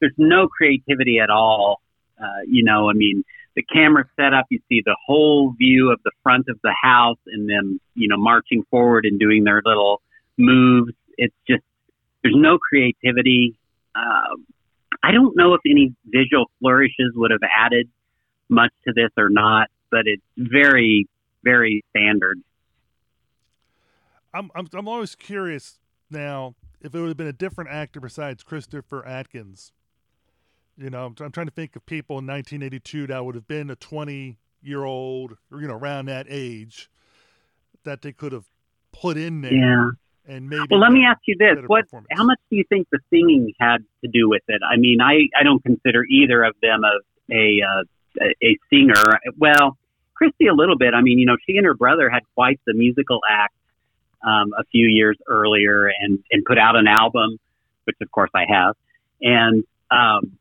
[0.00, 1.80] there's no creativity at all.
[2.20, 3.24] Uh, you know, I mean,
[3.54, 7.48] the camera setup, you see the whole view of the front of the house and
[7.48, 10.02] them, you know, marching forward and doing their little
[10.36, 10.92] moves.
[11.16, 11.62] It's just,
[12.22, 13.58] there's no creativity.
[13.94, 14.36] Uh,
[15.02, 17.88] I don't know if any visual flourishes would have added
[18.48, 21.08] much to this or not, but it's very,
[21.42, 22.40] very standard.
[24.36, 25.80] I'm I'm I'm always curious
[26.10, 29.72] now if it would have been a different actor besides Christopher Atkins.
[30.76, 33.70] You know, I'm, I'm trying to think of people in 1982 that would have been
[33.70, 36.90] a 20 year old, or you know, around that age,
[37.84, 38.44] that they could have
[38.92, 39.52] put in there.
[39.52, 39.90] Yeah.
[40.28, 40.66] And maybe.
[40.70, 41.84] Well, let me ask you this: what?
[42.10, 44.60] How much do you think the singing had to do with it?
[44.68, 47.82] I mean, I I don't consider either of them a a uh,
[48.20, 49.20] a, a singer.
[49.38, 49.78] Well,
[50.20, 50.94] Kristy a little bit.
[50.94, 53.54] I mean, you know, she and her brother had quite the musical act
[54.26, 57.38] um, a few years earlier, and and put out an album,
[57.84, 58.74] which of course I have,
[59.22, 60.36] and um,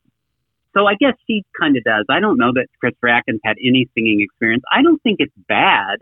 [0.74, 2.06] so I guess she kind of does.
[2.10, 4.64] I don't know that Christopher Atkins had any singing experience.
[4.72, 6.00] I don't think it's bad,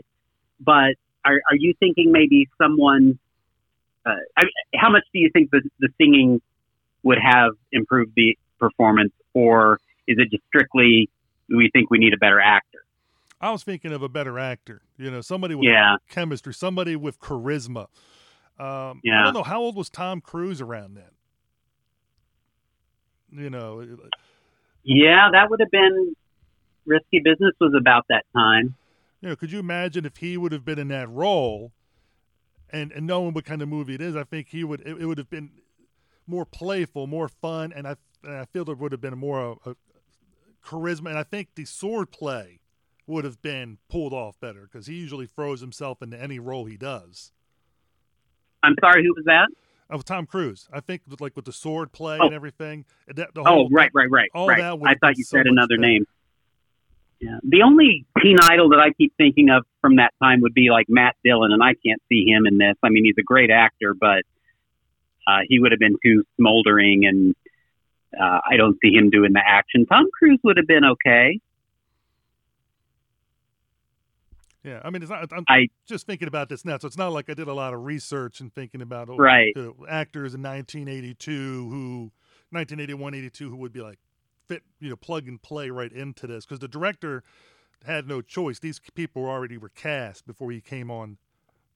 [0.60, 3.20] but are are you thinking maybe someone?
[4.06, 4.44] Uh, I,
[4.76, 6.42] how much do you think the the singing
[7.04, 11.10] would have improved the performance, or is it just strictly
[11.50, 12.83] we think we need a better actor?
[13.44, 14.84] I was thinking of a better actor.
[14.98, 15.98] You know, somebody with Yeah.
[16.10, 17.88] chemistry, somebody with charisma.
[18.58, 21.12] Um, I don't know how old was Tom Cruise around then.
[23.32, 23.86] You know,
[24.84, 26.16] Yeah, that would have been
[26.86, 27.54] risky business.
[27.60, 28.76] Was about that time.
[29.20, 31.74] you know, could you imagine if he would have been in that role,
[32.70, 35.06] and and knowing what kind of movie it is, I think he would it, it
[35.06, 35.52] would have been
[36.28, 39.74] more playful, more fun, and I and I feel there would have been more uh,
[40.64, 42.60] charisma, and I think the sword play
[43.08, 46.78] would have been pulled off better because he usually throws himself into any role he
[46.78, 47.32] does.
[48.64, 49.48] I'm sorry, who was that?
[49.90, 52.26] Of Tom Cruise, I think with, like with the sword play Oh.
[52.28, 52.86] and everything.
[53.14, 54.60] That, the Oh, right, right, right, all right.
[54.60, 55.82] that I thought you so said another better.
[55.82, 56.06] name.
[57.20, 57.38] Yeah.
[57.44, 60.88] The only teen idol that I keep thinking of from that time would be like
[60.90, 62.76] Matt Dillon, and I can't see him in this.
[62.84, 64.24] I mean, he's a great actor, but
[65.28, 67.36] uh, he would have been too smoldering, and
[68.20, 69.86] uh, I don't see him doing the action.
[69.86, 71.40] Tom Cruise would have been okay.
[74.64, 75.28] Yeah, I mean, it's not.
[75.34, 77.74] I'm I- just thinking about this now, so it's not like I did a lot
[77.74, 79.52] of research and thinking about oh, Right.
[79.58, 81.32] uh, actors in 1982
[81.70, 82.12] who,
[82.52, 84.00] 1981, 82 who would be like
[84.48, 87.24] fit, you know, plug and play right into this because the director
[87.86, 88.60] had no choice.
[88.60, 91.18] These people were already were cast before he came on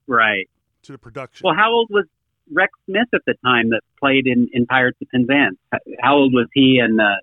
[0.08, 0.50] Right.
[0.84, 1.44] to the production.
[1.46, 2.06] Well, how old was
[2.54, 5.58] Rex Smith at the time that played in, in Pirates of Penzance?
[6.00, 7.16] How old was he and uh,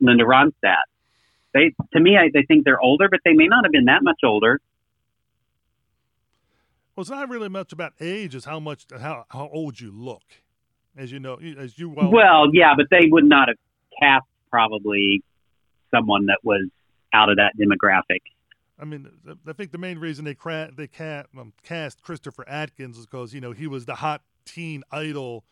[0.00, 0.82] Linda Ronstadt?
[1.54, 4.02] They, to me, I, they think they're older, but they may not have been that
[4.02, 4.58] much older.
[6.94, 10.22] Well, it's not really much about age; it's how much how how old you look.
[10.96, 12.10] As you know, as you well.
[12.10, 13.56] Well, yeah, but they would not have
[13.98, 15.22] cast probably
[15.90, 16.68] someone that was
[17.14, 18.20] out of that demographic.
[18.78, 19.08] I mean,
[19.46, 23.32] I think the main reason they cra- they cast, um, cast Christopher Atkins is because
[23.32, 25.44] you know he was the hot teen idol,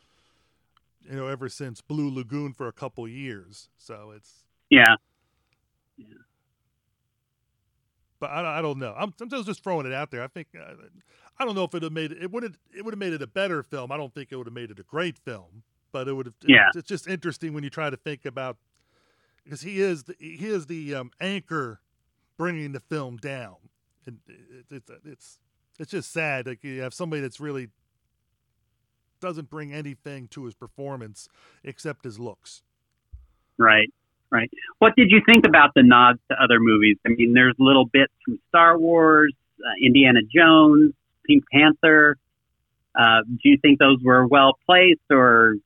[1.08, 3.68] you know, ever since Blue Lagoon for a couple years.
[3.78, 4.96] So it's yeah.
[5.96, 6.06] yeah.
[8.20, 8.94] But I, I don't know.
[8.96, 10.22] I'm, I'm just throwing it out there.
[10.22, 10.74] I think uh,
[11.38, 12.22] I don't know if it would have made it.
[12.22, 13.90] It would have it would have made it a better film.
[13.90, 15.62] I don't think it would have made it a great film.
[15.92, 16.34] But it would have.
[16.46, 16.68] Yeah.
[16.74, 18.58] It, it's just interesting when you try to think about
[19.42, 21.80] because he is the, he is the um, anchor
[22.36, 23.56] bringing the film down.
[24.06, 24.18] And
[24.70, 25.38] it, it, it's
[25.78, 26.46] it's just sad.
[26.46, 27.68] Like you have somebody that's really
[29.20, 31.28] doesn't bring anything to his performance
[31.64, 32.62] except his looks.
[33.58, 33.92] Right,
[34.30, 34.50] right.
[34.78, 36.96] What did you think about the nods to other movies?
[37.06, 40.92] I mean, there's little bits from Star Wars, uh, Indiana Jones,
[41.26, 42.16] Pink Panther.
[42.98, 45.56] Uh, do you think those were well placed or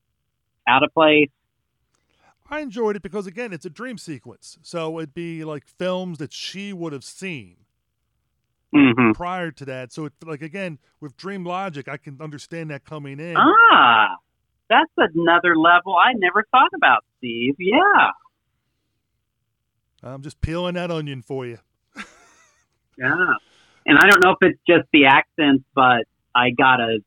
[0.68, 1.30] out of place?
[2.50, 6.32] I enjoyed it because again, it's a dream sequence, so it'd be like films that
[6.32, 7.56] she would have seen
[8.74, 9.12] mm-hmm.
[9.12, 9.92] prior to that.
[9.92, 13.36] So, it, like again, with Dream Logic, I can understand that coming in.
[13.36, 14.08] Ah,
[14.68, 17.54] that's another level I never thought about, Steve.
[17.58, 18.10] Yeah.
[20.04, 21.58] I'm just peeling that onion for you.
[22.98, 23.34] yeah,
[23.86, 26.98] and I don't know if it's just the accents, but I got a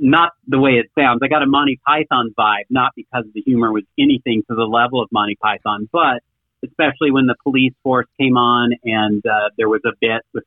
[0.00, 1.20] not the way it sounds.
[1.22, 5.02] I got a Monty Python vibe, not because the humor was anything to the level
[5.02, 6.22] of Monty Python, but
[6.64, 10.44] especially when the police force came on and uh, there was a bit with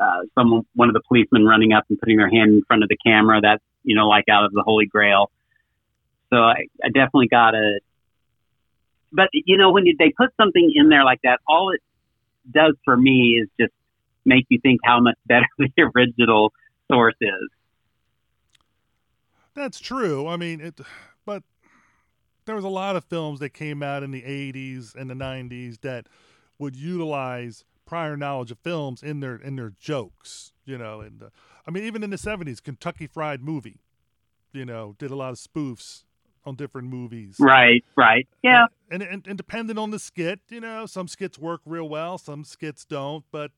[0.00, 2.88] uh, some one of the policemen running up and putting their hand in front of
[2.88, 3.40] the camera.
[3.40, 5.30] That's you know like out of the Holy Grail.
[6.30, 7.80] So I, I definitely got a.
[9.14, 11.80] But you know when you, they put something in there like that, all it
[12.50, 13.72] does for me is just
[14.24, 16.52] make you think how much better the original
[16.90, 17.48] source is.
[19.54, 20.26] That's true.
[20.26, 20.80] I mean, it,
[21.24, 21.44] but
[22.44, 25.80] there was a lot of films that came out in the 80s and the 90s
[25.82, 26.08] that
[26.58, 31.28] would utilize prior knowledge of films in their in their jokes, you know, and uh,
[31.66, 33.78] I mean even in the 70s Kentucky Fried Movie,
[34.52, 36.02] you know, did a lot of spoofs
[36.46, 37.36] on different movies.
[37.38, 38.26] Right, right.
[38.42, 38.66] Yeah.
[38.90, 42.44] And, and and depending on the skit, you know, some skits work real well, some
[42.44, 43.50] skits don't, but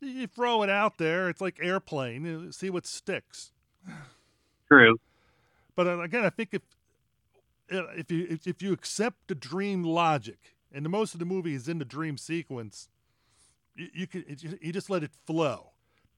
[0.00, 3.52] you throw it out there, it's like airplane, see what sticks.
[4.68, 4.98] True.
[5.76, 6.62] But uh, again, I think if
[7.68, 11.54] if you if, if you accept the dream logic, and the most of the movie
[11.54, 12.88] is in the dream sequence,
[13.76, 14.24] you, you can
[14.60, 15.70] you just let it flow.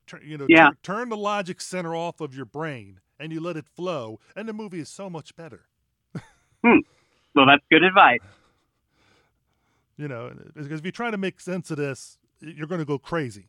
[0.07, 0.67] Turn, you know, yeah.
[0.67, 4.47] turn, turn the logic center off of your brain, and you let it flow, and
[4.47, 5.63] the movie is so much better.
[6.63, 6.81] hmm.
[7.35, 8.21] Well, that's good advice.
[9.97, 12.99] You know, because if you try to make sense of this, you're going to go
[12.99, 13.49] crazy.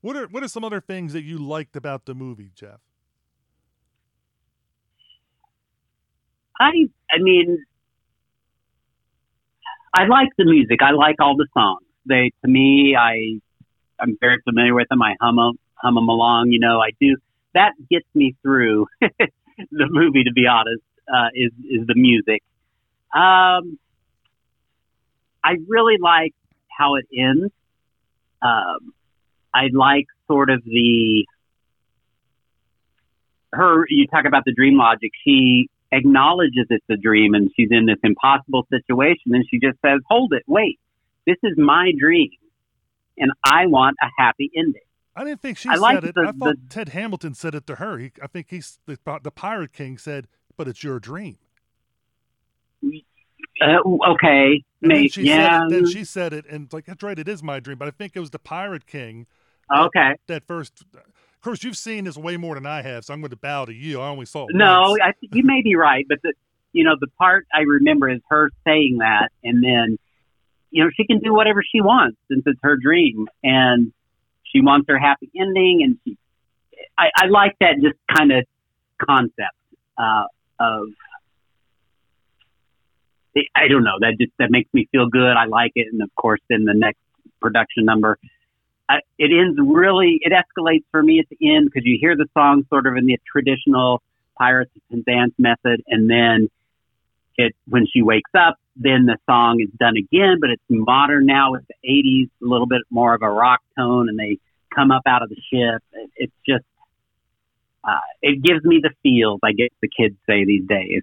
[0.00, 2.80] What are what are some other things that you liked about the movie, Jeff?
[6.58, 6.70] I
[7.10, 7.62] I mean
[9.94, 10.80] I like the music.
[10.82, 11.84] I like all the songs.
[12.06, 13.38] They to me I
[14.02, 15.00] I'm very familiar with them.
[15.00, 16.48] I hum them, hum them along.
[16.50, 17.16] You know, I do.
[17.54, 20.24] That gets me through the movie.
[20.24, 22.42] To be honest, uh, is is the music.
[23.14, 23.78] Um,
[25.44, 26.34] I really like
[26.68, 27.52] how it ends.
[28.40, 28.92] Um,
[29.54, 31.26] I like sort of the
[33.52, 33.84] her.
[33.88, 35.10] You talk about the dream logic.
[35.24, 40.00] She acknowledges it's a dream and she's in this impossible situation, and she just says,
[40.08, 40.78] "Hold it, wait.
[41.26, 42.30] This is my dream,
[43.22, 44.82] and I want a happy ending."
[45.16, 46.14] I didn't think she I said it.
[46.14, 47.98] the- I thought the- Ted Hamilton said it to her.
[47.98, 51.38] He, I think he's the, the Pirate King said, "But it's your dream."
[53.60, 53.78] Uh,
[54.12, 54.64] okay,
[55.08, 55.60] she yeah.
[55.60, 57.78] said it, then she said it, and like that's right, it is my dream.
[57.78, 59.26] But I think it was the Pirate King.
[59.76, 60.16] okay.
[60.26, 63.30] That first, of course, you've seen this way more than I have, so I'm going
[63.30, 64.00] to bow to you.
[64.00, 64.96] I only saw it No.
[65.02, 66.32] I, you may be right, but the
[66.72, 69.98] you know the part I remember is her saying that, and then
[70.72, 73.92] you know she can do whatever she wants since it's her dream, and
[74.44, 76.18] she wants her happy ending, and she
[76.98, 78.44] I, I like that just kind of
[79.00, 79.56] concept
[79.98, 80.24] uh,
[80.58, 80.86] of
[83.54, 85.36] I don't know that just that makes me feel good.
[85.36, 87.00] I like it, and of course, then the next
[87.40, 88.18] production number.
[88.88, 90.18] I, it ends really.
[90.20, 93.06] It escalates for me at the end because you hear the song sort of in
[93.06, 94.02] the traditional
[94.36, 96.50] Pirates of Penzance method, and then
[97.38, 101.52] it when she wakes up, then the song is done again, but it's modern now
[101.52, 104.38] with the '80s, a little bit more of a rock tone, and they
[104.74, 105.82] come up out of the ship.
[105.92, 106.64] It, it's just
[107.84, 111.02] uh, it gives me the feels, I guess the kids say these days.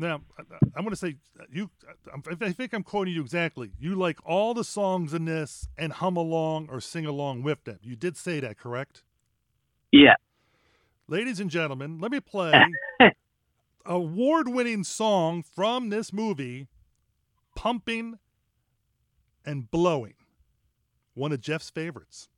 [0.00, 0.20] Now,
[0.76, 1.16] I'm going to say
[1.50, 1.70] you.
[2.40, 3.72] I think I'm quoting you exactly.
[3.80, 7.78] You like all the songs in this and hum along or sing along with them.
[7.82, 9.02] You did say that, correct?
[9.90, 10.14] Yeah.
[11.08, 12.52] Ladies and gentlemen, let me play
[13.84, 16.68] award-winning song from this movie,
[17.58, 18.20] "Pumping
[19.44, 20.14] and Blowing,"
[21.14, 22.28] one of Jeff's favorites.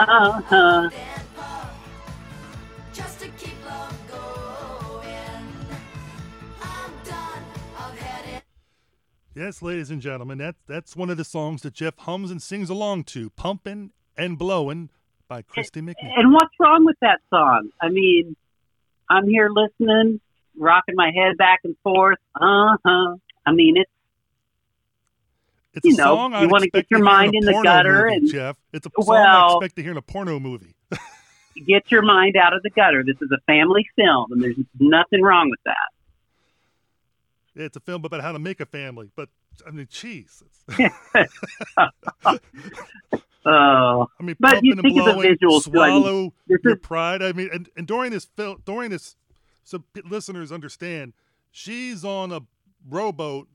[0.00, 0.92] It.
[9.34, 12.70] Yes, ladies and gentlemen, that's that's one of the songs that Jeff hums and sings
[12.70, 14.90] along to, "Pumpin' and Blowin'"
[15.28, 16.12] by Kristy McNeil.
[16.16, 17.70] And what's wrong with that song?
[17.80, 18.36] I mean,
[19.10, 20.20] I'm here listening,
[20.56, 22.18] rocking my head back and forth.
[22.34, 23.16] Uh huh.
[23.46, 23.90] I mean, it's
[25.74, 28.04] It's you a know, you wanna get your to hear in mind in the gutter
[28.04, 28.56] movie, and- Jeff.
[28.72, 30.74] It's a song I expect to hear in a porno movie.
[31.66, 33.02] get your mind out of the gutter.
[33.04, 35.90] This is a family film, and there's nothing wrong with that.
[37.54, 39.28] Yeah, it's a film about how to make a family, but
[39.66, 40.42] I mean, it's-
[43.46, 45.70] Oh, I mean, but you think blowing, visuals.
[45.70, 45.78] too.
[45.78, 47.22] I mean, swallow this your is pride.
[47.22, 49.16] I mean, and, and during this film, during this,
[49.64, 51.12] so listeners understand,
[51.50, 52.40] she's on a
[52.88, 53.48] rowboat,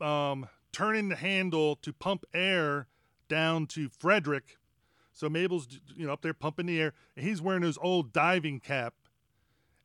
[0.00, 2.86] um, turning the handle to pump air
[3.28, 4.58] down to Frederick.
[5.14, 5.66] So Mabel's,
[5.96, 8.92] you know, up there pumping the air, and he's wearing his old diving cap.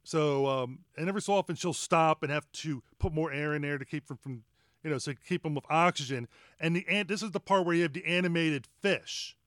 [0.03, 3.61] So, um, and every so often she'll stop and have to put more air in
[3.61, 4.43] there to keep from, from
[4.83, 6.27] you know, so keep them with oxygen.
[6.59, 9.37] And the ant, this is the part where you have the animated fish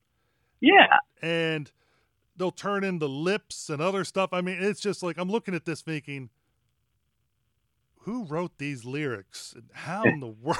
[0.62, 0.96] yeah.
[1.20, 1.70] and
[2.38, 4.32] they'll turn into lips and other stuff.
[4.32, 6.30] I mean, it's just like I'm looking at this thinking,
[7.98, 10.58] who wrote these lyrics and how in the world?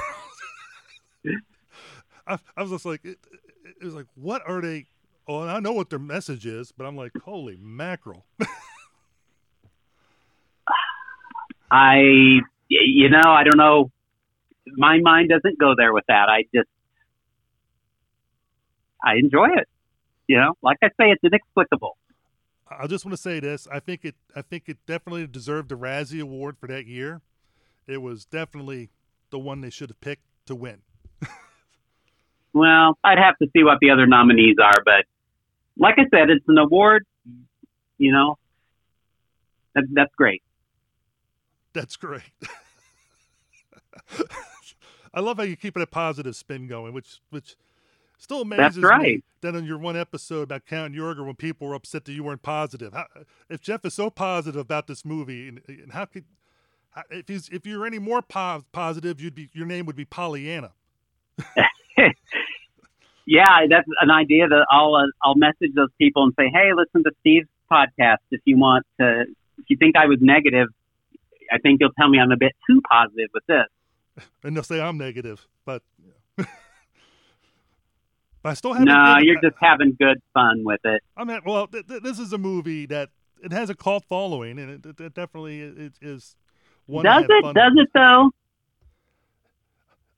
[2.26, 3.18] I, I was just like, it,
[3.80, 4.86] it, was like, what are they?
[5.26, 8.24] Oh, and I know what their message is, but I'm like, holy mackerel!
[11.70, 11.96] I,
[12.68, 13.90] you know, I don't know.
[14.66, 16.28] My mind doesn't go there with that.
[16.28, 16.68] I just,
[19.02, 19.68] I enjoy it.
[20.26, 21.96] You know, like I say, it's inexplicable.
[22.70, 25.76] I just want to say this: I think it, I think it definitely deserved the
[25.76, 27.20] Razzie Award for that year.
[27.86, 28.90] It was definitely
[29.30, 30.80] the one they should have picked to win.
[32.54, 35.04] Well, I'd have to see what the other nominees are, but
[35.76, 37.04] like I said, it's an award.
[37.98, 38.38] You know,
[39.74, 40.42] that, that's great.
[41.72, 42.22] That's great.
[45.14, 47.56] I love how you keep it a positive spin going, which which
[48.18, 49.24] still amazes me right.
[49.40, 52.42] that on your one episode about Count Yorga, when people were upset that you weren't
[52.42, 52.92] positive.
[52.92, 53.06] How,
[53.48, 56.24] if Jeff is so positive about this movie, and, and how could
[56.90, 60.04] how, if he's if you're any more po- positive, you'd be your name would be
[60.04, 60.72] Pollyanna.
[63.26, 67.02] Yeah, that's an idea that I'll uh, I'll message those people and say, hey, listen
[67.04, 69.22] to Steve's podcast if you want to.
[69.58, 70.68] If you think I was negative,
[71.50, 74.26] I think you'll tell me I'm a bit too positive with this.
[74.42, 75.82] and they'll say I'm negative, but,
[76.36, 76.46] but
[78.44, 78.88] I still haven't.
[78.88, 81.02] No, you're just having good fun with it.
[81.16, 83.10] I mean, well, th- th- this is a movie that
[83.42, 86.36] it has a cult following, and it, it, it definitely it is
[86.86, 87.04] one.
[87.04, 87.42] Does it?
[87.42, 87.86] fun Does with.
[87.86, 88.30] it though?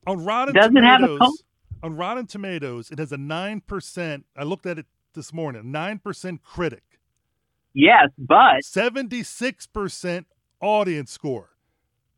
[0.07, 1.41] On Rotten Does it have a cult?
[1.83, 4.27] On Rotten Tomatoes, it has a nine percent.
[4.37, 5.72] I looked at it this morning.
[5.72, 6.85] Nine percent critic,
[7.74, 10.27] Yes, but seventy-six percent
[10.61, 11.51] audience score.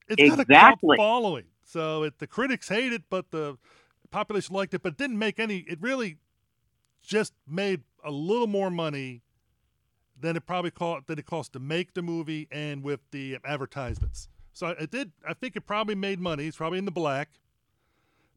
[0.09, 0.96] It's got a cult Exactly.
[0.96, 3.59] following, so it, the critics hate it, but the
[4.11, 4.82] population liked it.
[4.82, 5.59] But it didn't make any.
[5.68, 6.18] It really
[7.02, 9.22] just made a little more money
[10.20, 14.28] than it probably cost than it cost to make the movie and with the advertisements.
[14.52, 15.12] So it did.
[15.28, 16.46] I think it probably made money.
[16.48, 17.30] It's probably in the black,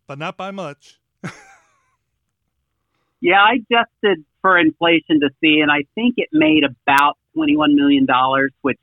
[0.07, 1.00] but not by much.
[3.21, 8.05] yeah, I adjusted for inflation to see, and I think it made about twenty-one million
[8.05, 8.79] dollars, which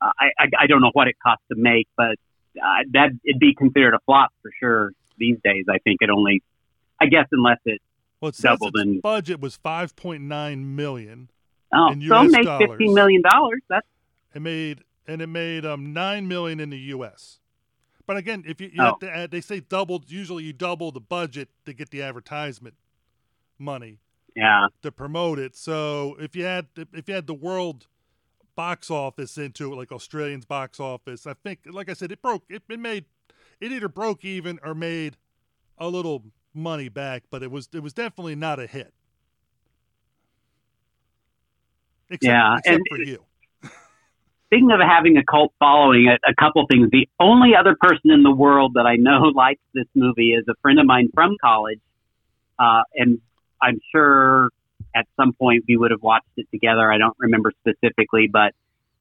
[0.00, 2.16] uh, I, I I don't know what it cost to make, but
[2.56, 5.64] uh, that it'd be considered a flop for sure these days.
[5.68, 6.42] I think it only,
[7.00, 7.80] I guess, unless it
[8.20, 9.00] Well, it doubled its in.
[9.00, 11.30] budget was 5.9 million.
[11.72, 12.68] Oh, in so US make dollars.
[12.68, 13.60] fifteen million dollars.
[13.68, 13.86] That's
[14.34, 17.40] It made and it made um nine million in the U.S.
[18.06, 18.84] But again, if you, you Oh.
[18.86, 20.10] have to add, they say doubled.
[20.10, 22.74] Usually, you double the budget to get the advertisement
[23.58, 23.98] money
[24.34, 24.68] yeah.
[24.82, 25.56] to promote it.
[25.56, 27.86] So if you had if you had the world
[28.56, 32.44] box office into it, like Australian's box office, I think, like I said, it broke.
[32.48, 33.06] It, it made
[33.60, 35.16] it either broke even or made
[35.78, 38.92] a little money back, but it was it was definitely not a hit.
[42.10, 43.24] Except, Yeah, except and- for you.
[44.54, 46.88] Speaking of having a cult following, a, a couple things.
[46.92, 50.54] The only other person in the world that I know likes this movie is a
[50.62, 51.80] friend of mine from college,
[52.56, 53.18] uh, and
[53.60, 54.50] I'm sure
[54.94, 56.92] at some point we would have watched it together.
[56.92, 58.52] I don't remember specifically, but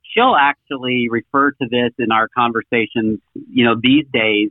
[0.01, 3.19] she'll actually refer to this in our conversations.
[3.35, 4.49] You know, these days,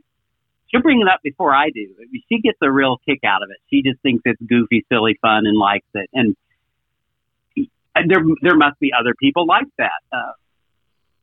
[0.69, 1.95] she'll bring it up before I do.
[2.29, 3.57] She gets a real kick out of it.
[3.69, 6.09] She just thinks it's goofy, silly, fun, and likes it.
[6.13, 6.37] And
[8.07, 9.99] there, there must be other people like that.
[10.09, 10.31] Uh,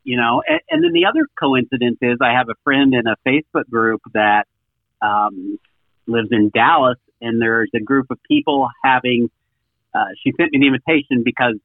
[0.05, 3.17] you know, and, and then the other coincidence is I have a friend in a
[3.27, 4.47] Facebook group that
[5.03, 5.59] um,
[6.07, 9.31] lives in Dallas, and there's a group of people having.
[9.95, 11.57] Uh, she sent me the invitation because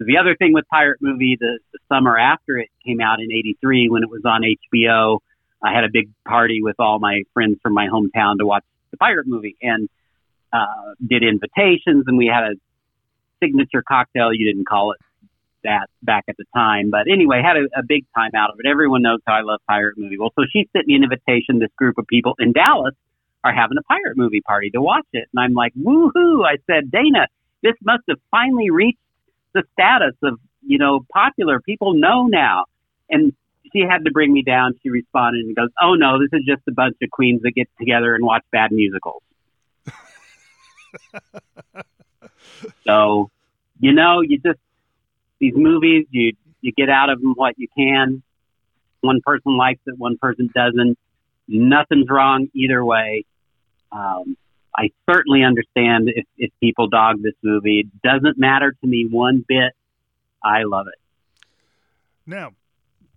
[0.00, 3.88] the other thing with Pirate Movie, the, the summer after it came out in '83,
[3.88, 5.18] when it was on HBO,
[5.62, 8.96] I had a big party with all my friends from my hometown to watch the
[8.96, 9.88] Pirate Movie, and
[10.52, 12.54] uh, did invitations, and we had a
[13.40, 14.32] signature cocktail.
[14.32, 14.98] You didn't call it
[15.64, 16.90] that back at the time.
[16.90, 18.68] But anyway, had a, a big time out of it.
[18.68, 20.18] Everyone knows how I love pirate movie.
[20.18, 21.58] Well, so she sent me an invitation.
[21.58, 22.94] This group of people in Dallas
[23.44, 25.28] are having a pirate movie party to watch it.
[25.32, 26.46] And I'm like, woohoo.
[26.46, 27.26] I said, Dana,
[27.62, 28.98] this must have finally reached
[29.54, 31.60] the status of, you know, popular.
[31.60, 32.64] People know now.
[33.10, 33.32] And
[33.72, 34.78] she had to bring me down.
[34.82, 37.68] She responded and goes, oh no, this is just a bunch of queens that get
[37.78, 39.22] together and watch bad musicals.
[42.84, 43.30] so,
[43.80, 44.58] you know, you just,
[45.42, 48.22] these movies, you you get out of them what you can.
[49.00, 50.96] One person likes it, one person doesn't.
[51.48, 53.24] Nothing's wrong either way.
[53.90, 54.36] Um,
[54.74, 57.80] I certainly understand if, if people dog this movie.
[57.80, 59.72] It doesn't matter to me one bit.
[60.42, 60.98] I love it.
[62.24, 62.52] Now,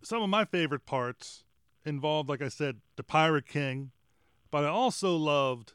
[0.02, 1.44] some of my favorite parts
[1.86, 3.92] involved, like I said, the Pirate King,
[4.50, 5.74] but I also loved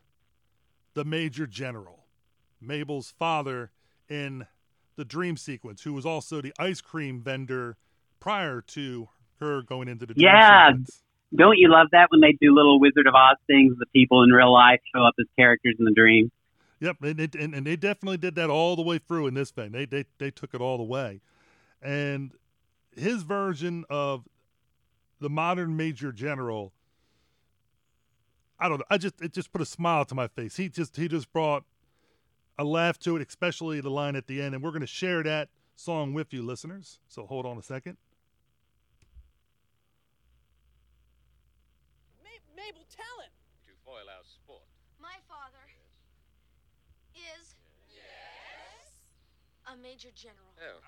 [0.94, 2.06] the Major General,
[2.60, 3.70] Mabel's father
[4.08, 4.46] in
[4.96, 7.76] the dream sequence, who was also the ice cream vendor
[8.18, 9.08] prior to
[9.40, 10.68] her going into the dream Yeah.
[10.72, 11.02] sequence.
[11.34, 13.76] Don't you love that when they do little Wizard of Oz things?
[13.78, 16.30] The people in real life show up as characters in the dream.
[16.80, 19.50] Yep, and, they- and and they definitely did that all the way through in this
[19.50, 19.70] thing.
[19.72, 21.20] They they they took it all the way,
[21.82, 22.32] and
[22.96, 24.26] his version of
[25.20, 26.72] the modern Major General.
[28.58, 28.84] I don't know.
[28.90, 30.56] I just it just put a smile to my face.
[30.56, 31.64] He just he just brought
[32.60, 34.54] a laugh to it, especially the line at the end.
[34.54, 37.00] And we're going to share that song with you, listeners.
[37.08, 37.96] So hold on a second.
[42.54, 43.32] Mabel, tell him.
[43.64, 44.60] To foil our sport.
[45.00, 45.64] My father
[47.16, 47.56] is
[49.72, 50.52] a major general.
[50.60, 50.84] Oh.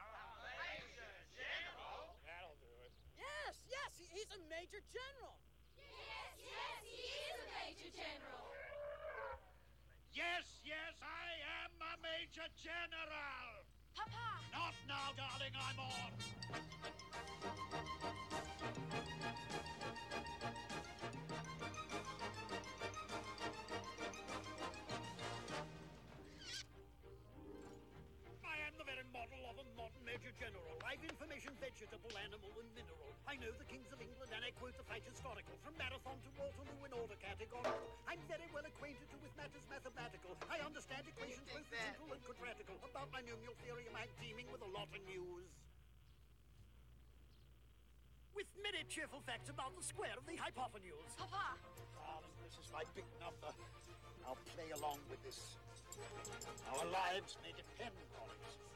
[3.17, 5.41] Yes, yes, he's a major general.
[5.81, 7.01] Yes, yes, he
[7.33, 8.52] is a major general.
[10.15, 13.65] Yes, yes, I am a Major General.
[13.97, 14.45] Papa.
[14.53, 16.13] Not now, darling, I'm on.
[30.13, 30.77] Major General.
[30.85, 33.17] I've information, vegetable, animal, and mineral.
[33.25, 35.57] I know the kings of England and I quote the fight historical.
[35.65, 37.81] From Marathon to Waterloo in order categorical.
[38.05, 40.37] I'm very well acquainted with matters mathematical.
[40.53, 42.77] I understand equations both simple and quadratical.
[42.85, 45.49] About binomial theorem, I'm teeming with a lot of news.
[48.37, 51.09] With many cheerful facts about the square of the hypotenuse.
[51.17, 51.57] Papa.
[51.97, 53.49] Darling, this is my big number.
[54.29, 55.57] I'll play along with this.
[56.69, 58.72] Our lives may depend on it.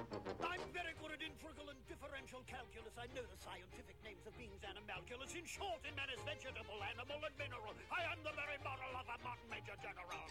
[0.00, 2.96] I'm very good at integral and differential calculus.
[2.96, 5.36] I know the scientific names of beings and amalculus.
[5.36, 7.76] In short, in man's vegetable, animal, and mineral.
[7.92, 10.24] I am the very model of a modern major general.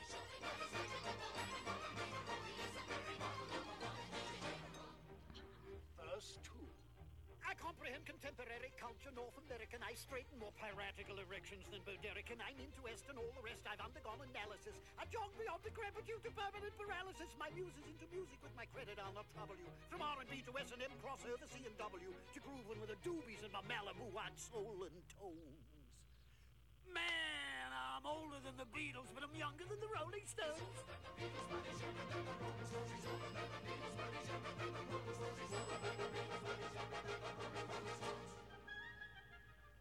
[8.29, 13.09] Contemporary culture, North American I straighten more piratical erections than Boderick, and I'm into Est
[13.09, 13.65] and all the rest.
[13.65, 14.77] I've undergone analysis.
[15.01, 17.33] I jog beyond decrepitude to permanent paralysis.
[17.41, 19.01] My muse is into music with my credit.
[19.01, 19.65] I'll not trouble you.
[19.89, 23.49] From R&B to S&M, cross over C and W, to grooving with the doobies and
[23.49, 25.65] my Malibu white soul and tones.
[26.85, 30.77] Man, I'm older than the Beatles, but I'm younger than the Rolling Stones.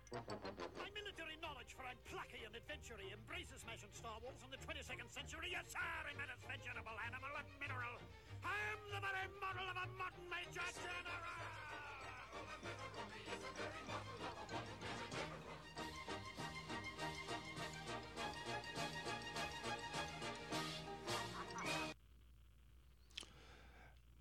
[0.09, 5.05] My military knowledge, for I'm plucky and adventurous, embraces smashing Star Wars in the 22nd
[5.13, 5.53] century.
[5.53, 8.01] Yes, sir, I'm an vegetable, animal, and mineral.
[8.41, 11.13] I am the very model of a modern major general.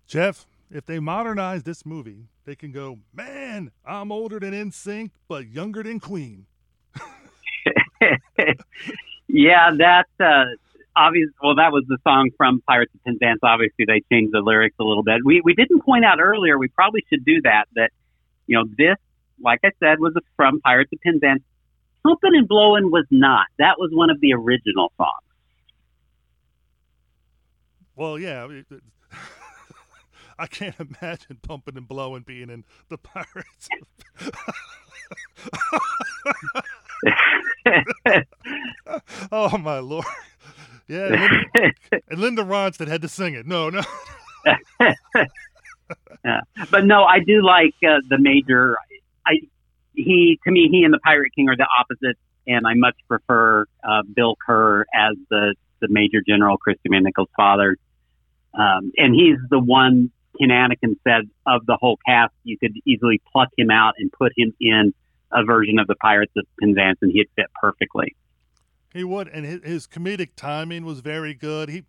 [0.06, 5.48] Jeff, if they modernize this movie, they can go, man, I'm older than NSYNC, but
[5.48, 6.46] younger than Queen.
[9.28, 10.44] yeah, that uh,
[10.96, 11.28] obvious.
[11.42, 13.40] Well, that was the song from Pirates of Penzance.
[13.42, 15.20] Obviously, they changed the lyrics a little bit.
[15.24, 16.58] We we didn't point out earlier.
[16.58, 17.66] We probably should do that.
[17.74, 17.90] That
[18.46, 18.96] you know, this,
[19.40, 21.42] like I said, was from Pirates of Penzance.
[22.02, 23.46] Pumpin' and Blowin' was not.
[23.58, 25.10] That was one of the original songs.
[27.96, 28.46] Well, yeah.
[30.38, 33.68] I can't imagine pumping and blowing being in the Pirates.
[39.32, 40.04] oh my lord!
[40.86, 41.72] Yeah, and Linda,
[42.10, 43.46] and Linda Ronstadt had to sing it.
[43.46, 43.82] No, no.
[46.24, 46.40] yeah.
[46.70, 48.76] But no, I do like uh, the major.
[49.26, 49.40] I
[49.94, 53.64] he to me he and the Pirate King are the opposites, and I much prefer
[53.82, 57.76] uh, Bill Kerr as the the Major General, Kristy McNichol's father.
[58.52, 60.10] Um, and he's the one
[60.40, 64.32] Ken Annakin said of the whole cast, you could easily pluck him out and put
[64.36, 64.94] him in
[65.32, 68.16] a version of the Pirates of Penzance, and he'd fit perfectly.
[68.94, 71.68] He would, and his, his comedic timing was very good.
[71.68, 71.84] He,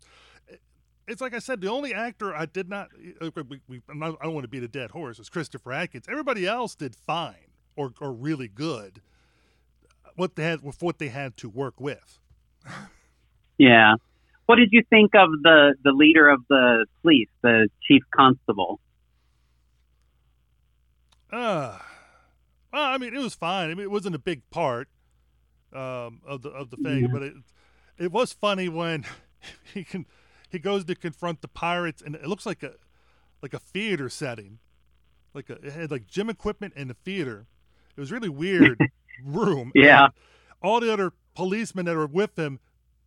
[1.08, 2.88] it's like I said, the only actor I did not,
[3.20, 6.04] uh, we, we, not I don't want to beat a dead horse, is Christopher Atkins.
[6.08, 9.00] Everybody else did fine or or really good.
[10.16, 12.18] What they had with what they had to work with.
[13.58, 13.94] Yeah.
[14.50, 18.80] What did you think of the the leader of the police, the chief constable?
[21.30, 21.78] Uh,
[22.72, 23.70] well, I mean, it was fine.
[23.70, 24.88] I mean, it wasn't a big part
[25.72, 27.10] um, of the of the thing, Yeah.
[27.12, 27.34] but it
[27.96, 29.04] it was funny when
[29.72, 30.04] he can
[30.48, 32.72] he goes to confront the pirates, and it looks like a
[33.42, 34.58] like a theater setting,
[35.32, 37.46] like a, it had like gym equipment and a theater.
[37.96, 38.80] It was really weird
[39.24, 39.70] room.
[39.76, 40.06] Yeah.
[40.06, 40.12] And
[40.60, 42.58] all the other policemen that were with him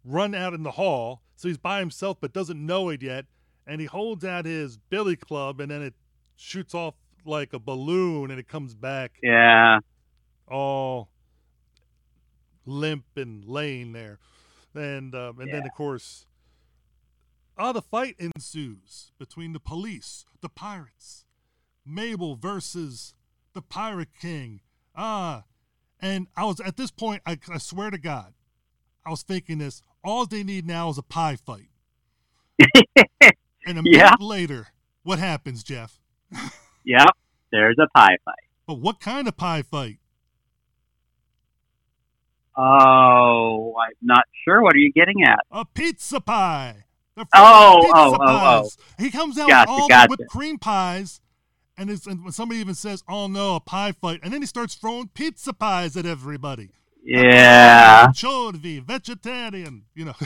[0.04, 3.26] run out in the hall, so he's by himself but doesn't know it yet,
[3.66, 5.94] and he holds out his billy club, and then it
[6.36, 6.96] shoots off
[7.26, 9.80] like a balloon, and it comes back Yeah.
[10.48, 11.10] all
[12.66, 14.20] limp and laying there.
[14.76, 16.26] And um, and then of course,
[17.58, 21.26] ah, the fight ensues between the police, the pirates,
[21.86, 23.14] Mabel versus
[23.54, 24.62] the Pirate King.
[24.96, 25.44] Ah,
[26.02, 27.22] and I was at this point.
[27.26, 28.34] I, I swear to God,
[29.06, 29.82] I was thinking this.
[30.04, 31.70] All they need now is a pie fight.
[33.66, 34.16] and a minute Yeah.
[34.20, 34.68] later,
[35.04, 36.00] what happens, Jeff?
[36.86, 37.08] Yep.
[37.52, 38.36] There's a pie fight.
[38.68, 40.00] But what kind of pie fight?
[42.58, 44.62] Oh, I'm not sure.
[44.62, 45.40] What are you getting at?
[45.50, 46.84] A pizza pie.
[47.16, 48.70] The Oh, pizza oh, oh, oh.
[49.02, 50.10] He comes out Gotcha, with all gotcha.
[50.10, 51.22] whipped cream pies,
[51.78, 54.46] and, it's, and when somebody even says, "Oh no, a pie fight," and then he
[54.48, 56.72] starts throwing pizza pies at everybody.
[57.04, 58.08] Yeah.
[58.08, 60.16] Chorvi, vegetarian, you know.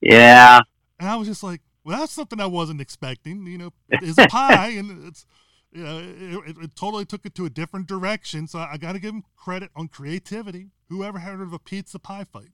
[0.00, 0.60] Yeah.
[0.98, 3.46] And I was just like, well, that's something I wasn't expecting.
[3.46, 5.26] You know, it is a pie, and it's,
[5.72, 8.46] you know, it, it, it totally took it to a different direction.
[8.46, 10.68] So I, got to give him credit on creativity.
[10.88, 12.50] Whoever heard of a pizza pie fight?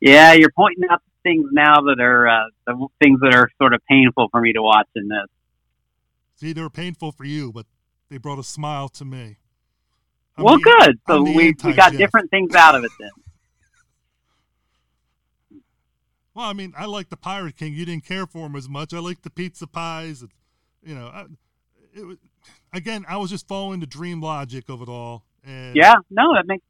[0.00, 3.80] Yeah, you're pointing out things now that are uh, the things that are sort of
[3.88, 5.28] painful for me to watch in this.
[6.36, 7.66] See, they were painful for you, but
[8.10, 9.38] they brought a smile to me.
[10.36, 11.00] I'm well, the- good.
[11.06, 13.10] So I'm the we we got different things out of it then.
[16.34, 17.74] Well, I mean, I like the Pirate King.
[17.74, 18.92] You didn't care for him as much.
[18.92, 20.20] I like the pizza pies.
[20.20, 20.30] And,
[20.82, 21.26] you know, I,
[21.94, 22.16] it was,
[22.72, 25.24] again, I was just following the dream logic of it all.
[25.44, 26.64] And Yeah, no, that makes.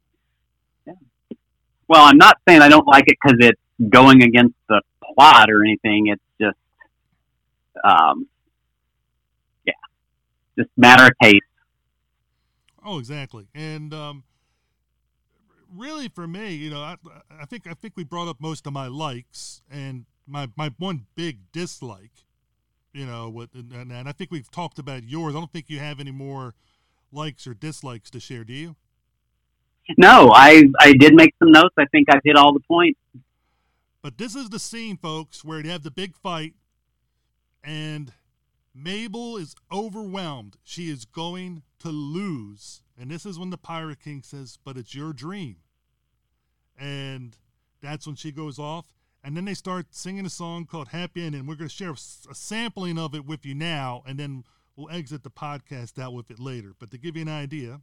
[0.85, 0.93] Yeah.
[1.87, 4.81] Well, I'm not saying I don't like it because it's going against the
[5.15, 6.07] plot or anything.
[6.07, 6.57] It's just,
[7.83, 8.27] um,
[9.65, 9.73] yeah,
[10.59, 11.41] just matter of taste.
[12.85, 13.47] Oh, exactly.
[13.55, 14.23] And um,
[15.75, 16.97] really, for me, you know, I,
[17.31, 21.07] I think I think we brought up most of my likes and my my one
[21.15, 22.11] big dislike.
[22.93, 25.35] You know, what and, and I think we've talked about yours.
[25.35, 26.53] I don't think you have any more
[27.11, 28.75] likes or dislikes to share, do you?
[29.97, 31.73] No, I I did make some notes.
[31.77, 32.99] I think I've hit all the points.
[34.01, 36.53] But this is the scene, folks, where you have the big fight,
[37.63, 38.13] and
[38.75, 40.57] Mabel is overwhelmed.
[40.63, 42.81] She is going to lose.
[42.99, 45.57] And this is when the Pirate King says, But it's your dream.
[46.77, 47.37] And
[47.81, 48.85] that's when she goes off.
[49.23, 51.47] And then they start singing a song called Happy Ending.
[51.47, 54.43] We're going to share a sampling of it with you now, and then
[54.75, 56.73] we'll exit the podcast out with it later.
[56.77, 57.81] But to give you an idea,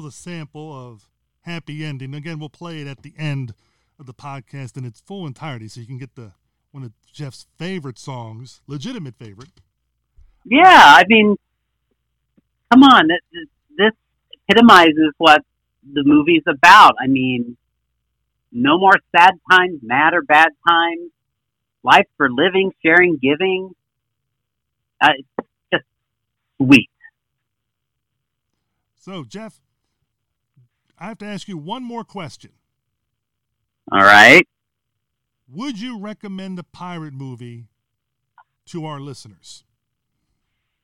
[0.00, 1.08] All right, that was a sample of
[1.42, 2.14] Happy Ending.
[2.14, 3.52] Again, we'll play it at the end
[3.98, 6.32] of the podcast in its full entirety so you can get the
[6.70, 9.60] one of Jeff's favorite songs, legitimate favorite.
[10.44, 11.36] Yeah, I mean,
[12.72, 13.92] come on, this, this
[14.48, 15.42] epitomizes what
[15.82, 16.94] the movie's about.
[16.98, 17.58] I mean,
[18.52, 21.10] no more sad times, mad or bad times.
[21.82, 23.74] Life for living, sharing, giving.
[25.00, 25.84] Uh, it's just
[26.56, 26.90] sweet.
[28.96, 29.60] So, Jeff,
[31.00, 32.50] I have to ask you one more question.
[33.90, 34.46] All right.
[35.48, 37.68] Would you recommend a pirate movie
[38.66, 39.64] to our listeners?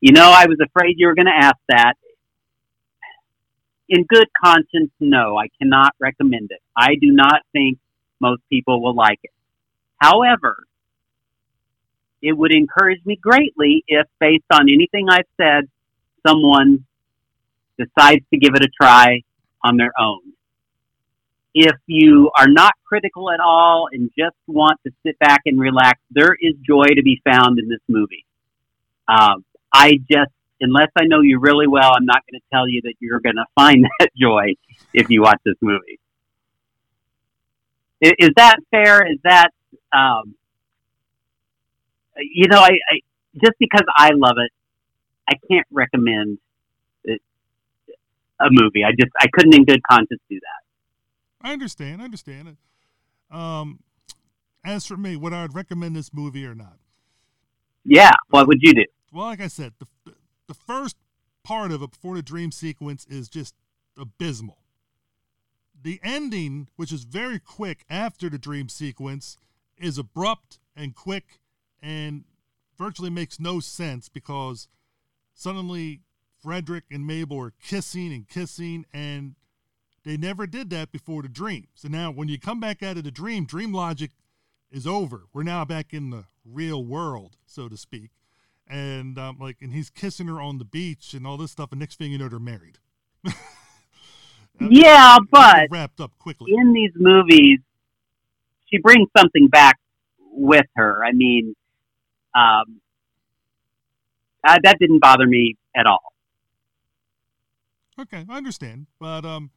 [0.00, 1.94] You know, I was afraid you were going to ask that.
[3.88, 6.60] In good conscience, no, I cannot recommend it.
[6.76, 7.78] I do not think
[8.18, 9.30] most people will like it.
[9.98, 10.64] However,
[12.22, 15.68] it would encourage me greatly if, based on anything I've said,
[16.26, 16.86] someone
[17.78, 19.20] decides to give it a try
[19.64, 20.20] on their own.
[21.54, 26.00] If you are not critical at all and just want to sit back and relax,
[26.10, 28.26] there is joy to be found in this movie.
[29.08, 32.82] Um, I just, unless I know you really well, I'm not going to tell you
[32.82, 34.54] that you're going to find that joy
[34.92, 35.98] if you watch this movie.
[38.00, 39.10] Is, is that fair?
[39.10, 39.50] Is that,
[39.92, 40.34] um,
[42.18, 43.00] you know, I, I
[43.34, 44.50] just because I love it,
[45.28, 46.38] I can't recommend
[48.40, 48.84] a movie.
[48.84, 51.48] I just I couldn't in good conscience do that.
[51.48, 52.02] I understand.
[52.02, 53.36] I understand it.
[53.36, 53.80] Um,
[54.64, 56.78] as for me, would I recommend this movie or not?
[57.84, 58.12] Yeah.
[58.30, 58.84] What would you do?
[59.12, 60.12] Well, like I said, the
[60.46, 60.96] the first
[61.44, 63.54] part of it before the dream sequence is just
[63.98, 64.58] abysmal.
[65.80, 69.38] The ending, which is very quick after the dream sequence,
[69.78, 71.40] is abrupt and quick
[71.80, 72.24] and
[72.76, 74.68] virtually makes no sense because
[75.34, 76.00] suddenly
[76.46, 79.34] Frederick and Mabel are kissing and kissing, and
[80.04, 81.66] they never did that before the dream.
[81.74, 84.12] So now, when you come back out of the dream, dream logic
[84.70, 85.24] is over.
[85.32, 88.10] We're now back in the real world, so to speak.
[88.64, 91.72] And um, like, and he's kissing her on the beach and all this stuff.
[91.72, 92.78] And next thing you know, they're married.
[94.60, 96.52] yeah, but wrapped up quickly.
[96.56, 97.58] In these movies,
[98.66, 99.80] she brings something back
[100.30, 101.04] with her.
[101.04, 101.56] I mean,
[102.36, 102.80] um,
[104.46, 106.12] uh, that didn't bother me at all.
[107.98, 108.86] Okay, I understand.
[108.98, 109.50] But um,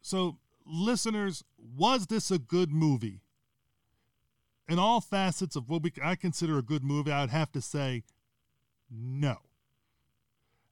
[0.00, 3.20] so listeners, was this a good movie?
[4.68, 8.04] In all facets of what we, I consider a good movie, I'd have to say
[8.90, 9.38] no.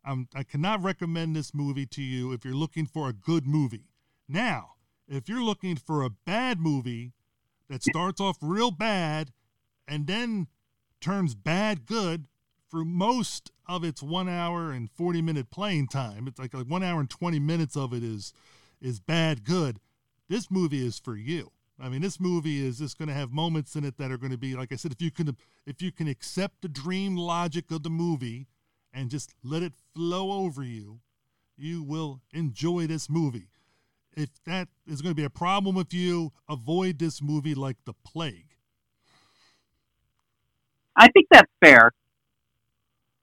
[0.05, 3.89] Um, I cannot recommend this movie to you if you're looking for a good movie.
[4.29, 4.71] Now,
[5.09, 7.13] if you're looking for a bad movie,
[7.69, 9.33] that starts off real bad
[9.87, 10.49] and then
[11.01, 12.27] turns bad good
[12.71, 16.27] for most of its one hour and 40 minute playing time.
[16.27, 18.33] It's like, like one hour and 20 minutes of it is
[18.81, 19.79] is bad good.
[20.29, 21.51] This movie is for you.
[21.79, 24.33] I mean, this movie is just going to have moments in it that are going
[24.33, 25.37] to be, like I said, if you can,
[25.67, 28.47] if you can accept the dream logic of the movie
[28.93, 31.01] and just let it flow over you,
[31.57, 33.49] you will enjoy this movie.
[34.15, 37.95] If that is going to be a problem with you, avoid this movie like the
[38.05, 38.57] plague.
[40.97, 41.93] I think that's fair.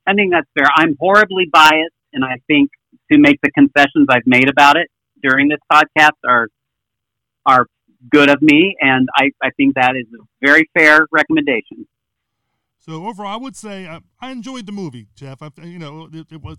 [0.07, 0.67] I think that's fair.
[0.75, 2.71] I'm horribly biased, and I think
[3.11, 4.87] to make the concessions I've made about it
[5.21, 6.47] during this podcast are
[7.45, 7.67] are
[8.09, 11.87] good of me, and I, I think that is a very fair recommendation.
[12.79, 15.41] So overall, I would say I, I enjoyed the movie, Jeff.
[15.41, 16.57] I, you know, it, it, was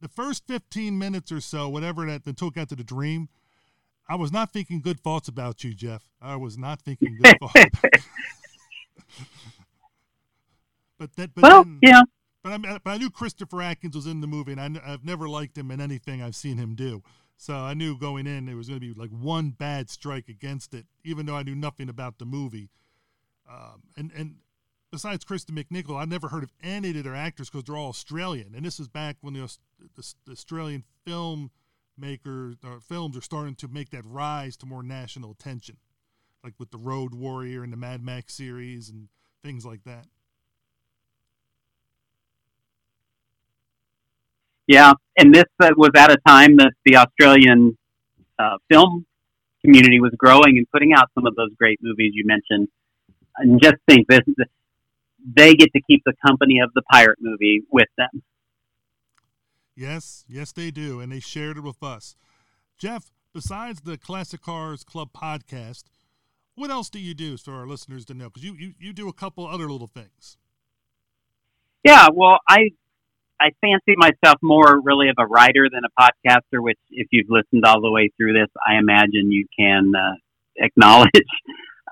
[0.00, 3.28] the first 15 minutes or so, whatever that until it got to the dream.
[4.08, 6.02] I was not thinking good thoughts about you, Jeff.
[6.20, 7.54] I was not thinking good thoughts.
[10.98, 12.02] but that, but well, then, yeah.
[12.44, 15.28] But I, but I knew Christopher Atkins was in the movie, and I, I've never
[15.28, 17.02] liked him in anything I've seen him do.
[17.38, 20.74] So I knew going in there was going to be like one bad strike against
[20.74, 22.68] it, even though I knew nothing about the movie.
[23.50, 24.36] Um, and and
[24.92, 28.54] besides Kristen McNichol, I've never heard of any of their actors because they're all Australian.
[28.54, 29.50] And this is back when the,
[29.96, 31.50] the, the Australian film
[31.96, 35.78] makers or films are starting to make that rise to more national attention,
[36.44, 39.08] like with the Road Warrior and the Mad Max series and
[39.42, 40.06] things like that.
[44.66, 47.76] Yeah, and this uh, was at a time that the Australian
[48.38, 49.06] uh, film
[49.64, 52.68] community was growing and putting out some of those great movies you mentioned.
[53.36, 54.20] And just think this
[55.36, 58.22] they get to keep the company of the pirate movie with them.
[59.74, 62.14] Yes, yes, they do, and they shared it with us.
[62.78, 65.84] Jeff, besides the Classic Horrors Club podcast,
[66.54, 68.26] what else do you do for our listeners to know?
[68.26, 70.36] Because you, you you do a couple other little things.
[71.82, 72.70] Yeah, well, I
[73.40, 77.64] I fancy myself more really of a writer than a podcaster, which if you've listened
[77.64, 80.14] all the way through this, I imagine you can uh,
[80.56, 81.10] acknowledge.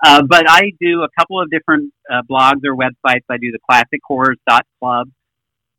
[0.05, 3.23] Uh, but I do a couple of different uh, blogs or websites.
[3.29, 5.07] I do the classichorrors.club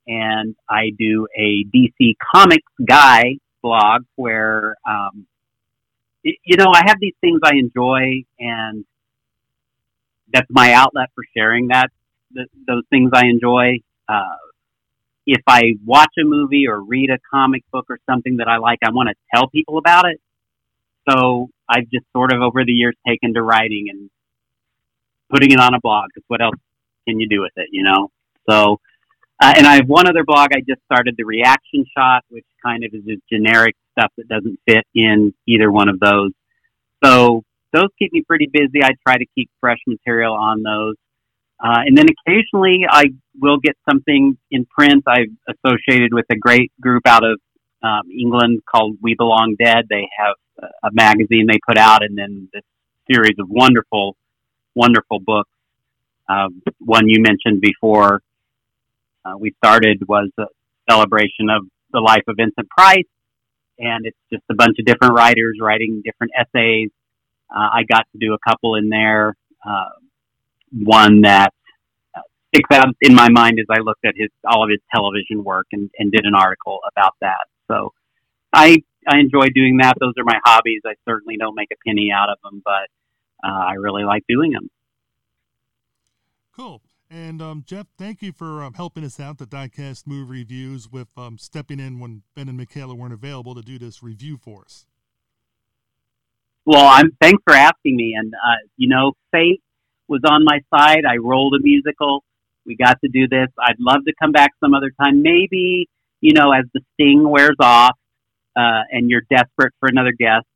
[0.06, 5.26] and I do a DC Comics Guy blog where, um,
[6.22, 8.86] you know, I have these things I enjoy and
[10.32, 11.90] that's my outlet for sharing that,
[12.34, 13.80] th- those things I enjoy.
[14.08, 14.36] Uh,
[15.26, 18.80] if I watch a movie or read a comic book or something that I like,
[18.84, 20.20] I want to tell people about it.
[21.08, 24.10] So I've just sort of over the years taken to writing and
[25.30, 26.56] putting it on a blog because what else
[27.06, 28.10] can you do with it, you know?
[28.48, 28.80] So,
[29.42, 32.84] uh, and I have one other blog I just started, the Reaction Shot, which kind
[32.84, 36.32] of is just generic stuff that doesn't fit in either one of those.
[37.02, 37.42] So
[37.72, 38.82] those keep me pretty busy.
[38.82, 40.94] I try to keep fresh material on those.
[41.62, 43.04] Uh, and then occasionally I
[43.40, 45.04] will get something in print.
[45.06, 47.38] I've associated with a great group out of
[47.82, 49.86] um, England called We Belong Dead.
[49.88, 50.34] They have
[50.82, 52.62] a magazine they put out and then this
[53.10, 54.16] series of wonderful,
[54.74, 55.50] wonderful books.
[56.28, 56.48] Uh,
[56.78, 58.22] one you mentioned before
[59.24, 60.44] uh, we started was a
[60.88, 63.04] celebration of the life of Vincent Price.
[63.78, 66.90] And it's just a bunch of different writers writing different essays.
[67.54, 69.34] Uh, I got to do a couple in there.
[69.66, 69.88] Uh,
[70.82, 71.52] one that
[72.54, 75.66] sticks out in my mind as I looked at his all of his television work
[75.72, 77.46] and, and did an article about that.
[77.68, 77.92] So
[78.52, 79.94] I I enjoy doing that.
[80.00, 80.82] Those are my hobbies.
[80.86, 82.88] I certainly don't make a penny out of them, but
[83.46, 84.70] uh, I really like doing them.
[86.56, 86.80] Cool.
[87.10, 91.08] And um, Jeff, thank you for um, helping us out, the Diecast Movie Reviews, with
[91.16, 94.86] um, stepping in when Ben and Michaela weren't available to do this review for us.
[96.64, 98.14] Well, I'm thanks for asking me.
[98.18, 99.62] And uh, you know, fate
[100.08, 101.04] was on my side.
[101.08, 102.24] I rolled a musical.
[102.66, 103.48] We got to do this.
[103.58, 105.22] I'd love to come back some other time.
[105.22, 105.88] Maybe
[106.24, 107.98] you know, as the sting wears off
[108.56, 110.46] uh, and you're desperate for another guest.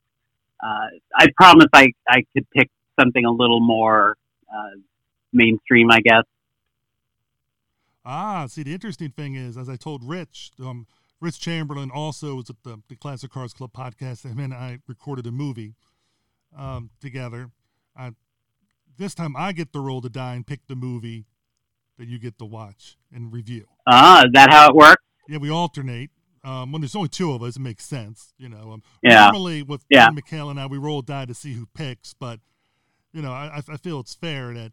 [0.65, 4.17] Uh, I promise I I could pick something a little more
[4.51, 4.81] uh,
[5.31, 6.25] mainstream, I guess.
[8.03, 10.87] Ah, see, the interesting thing is, as I told Rich, um,
[11.21, 15.27] Rich Chamberlain also was at the, the Classic Horrors Club podcast, and then I recorded
[15.27, 15.75] a movie
[16.57, 17.51] um, together.
[17.95, 18.13] I,
[18.99, 21.27] this time I get the roll to die and pick the movie
[21.99, 23.67] that you get to watch and review.
[23.87, 25.03] Ah, is that how it works?
[25.29, 26.11] Yeah, we alternate.
[26.45, 28.73] Um, when there's only two of us, it makes sense, you know.
[28.73, 29.25] Um, Yeah.
[29.25, 30.09] Normally, with Yeah.
[30.09, 32.41] And I, we roll die to see who picks, but
[33.13, 34.73] you know, I, I feel it's fair that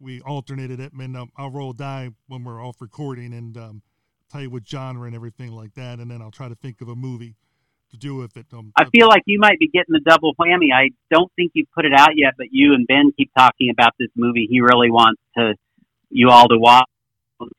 [0.00, 0.92] we alternated it.
[0.92, 3.82] And um, I'll roll die when we're off recording and um,
[4.30, 6.88] tell you what genre and everything like that, and then I'll try to think of
[6.88, 7.36] a movie
[7.90, 8.46] to do with it.
[8.52, 10.72] Um, I feel like you might be getting the double whammy.
[10.74, 13.92] I don't think you've put it out yet, but you and Ben keep talking about
[13.98, 14.46] this movie.
[14.48, 15.54] He really wants to
[16.10, 16.88] you all to watch.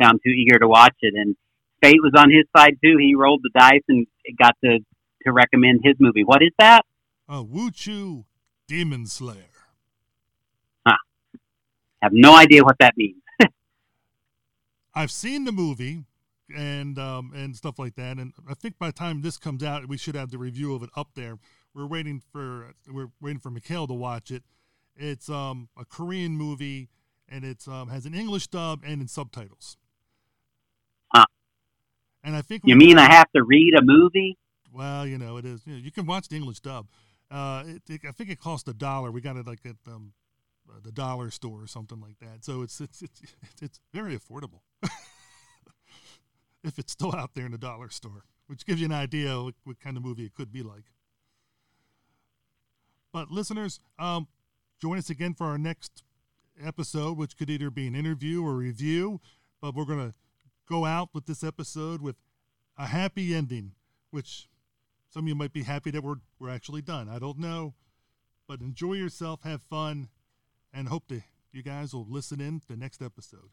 [0.02, 1.36] Sound too eager to watch it, and
[1.82, 2.98] fate was on his side too.
[3.00, 4.06] He rolled the dice and
[4.38, 4.80] got to
[5.24, 6.24] to recommend his movie.
[6.24, 6.86] What is that?
[7.30, 8.26] uh, Woochi
[8.68, 9.38] Demon Slayer.
[10.86, 10.98] Huh.
[12.02, 13.22] Have no idea what that means.
[14.96, 16.04] I've seen the movie
[16.56, 19.88] and um, and stuff like that, and I think by the time this comes out,
[19.88, 21.38] we should have the review of it up there.
[21.74, 24.44] We're waiting for we're waiting for Michaela to watch it.
[24.96, 26.90] It's um, a Korean movie,
[27.28, 29.78] and it's um, has an English dub and in subtitles.
[31.14, 31.26] Huh.
[32.24, 34.38] And I think You mean I have to read a movie?
[34.74, 35.62] Well, you know, it is.
[35.66, 36.88] You, know, you can watch the English dub.
[37.32, 39.12] Uh, it, it, I think it cost a dollar.
[39.12, 40.14] We got it like at um,
[40.84, 42.44] the dollar store or something like that.
[42.44, 44.62] So it's it's it's it's, it's very affordable.
[46.64, 49.56] if it's still out there in the dollar store, which gives you an idea what,
[49.64, 50.86] what kind of movie it could be like.
[53.12, 54.28] But listeners, um,
[54.80, 56.04] join us again for our next
[56.64, 59.20] episode, which could either be an interview or review.
[59.62, 60.14] But we're gonna
[60.68, 62.16] go out with this episode with
[62.78, 63.74] a happy ending,
[64.12, 64.48] which
[65.10, 67.10] some of you might be happy that we're we're actually done.
[67.10, 67.74] I don't know,
[68.48, 70.10] but enjoy yourself, have fun,
[70.74, 73.50] and hope that you guys will listen in to the next episode.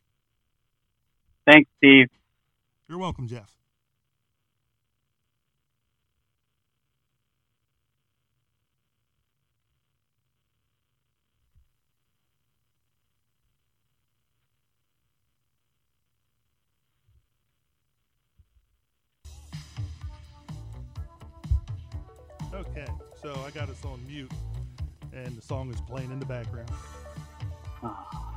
[1.50, 2.08] Thanks, Steve.
[2.88, 3.52] You're welcome, Jeff.
[22.54, 22.86] Okay,
[23.20, 24.30] so I got us on mute,
[25.12, 26.70] and the song is playing in the background.
[27.82, 28.36] Ah.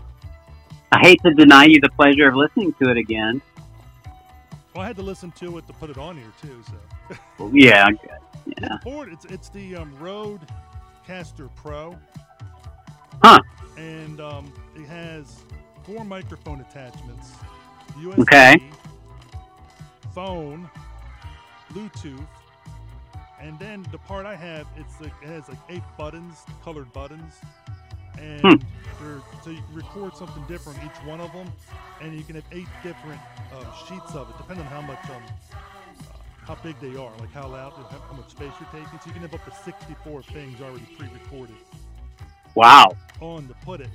[0.92, 3.42] I hate to deny you the pleasure of listening to it again.
[4.74, 6.62] Well, I had to listen to it to put it on here too.
[6.68, 7.88] So Well, yeah.
[8.62, 8.78] Yeah.
[8.84, 10.42] Ford, it's it's the um, Rode
[11.06, 11.98] Caster Pro.
[13.24, 13.40] Huh.
[13.78, 15.42] And um, it has
[15.84, 17.32] four microphone attachments,
[17.98, 18.70] USB, Okay.
[20.14, 20.70] phone,
[21.74, 22.28] Bluetooth,
[23.42, 27.34] and then the part I have, it's like, it has like eight buttons, colored buttons,
[28.20, 28.58] and Hmm.
[29.42, 31.56] so you can record something different each one of them,
[32.02, 35.24] and you can have eight different um, sheets of it, depending on how much um,
[36.12, 36.18] uh,
[36.48, 39.00] how big they are, like how loud, how, how much space you're taking.
[39.00, 41.58] So you can have up to 64 things already pre-recorded
[42.56, 42.98] Wow.
[43.22, 43.92] on to put it,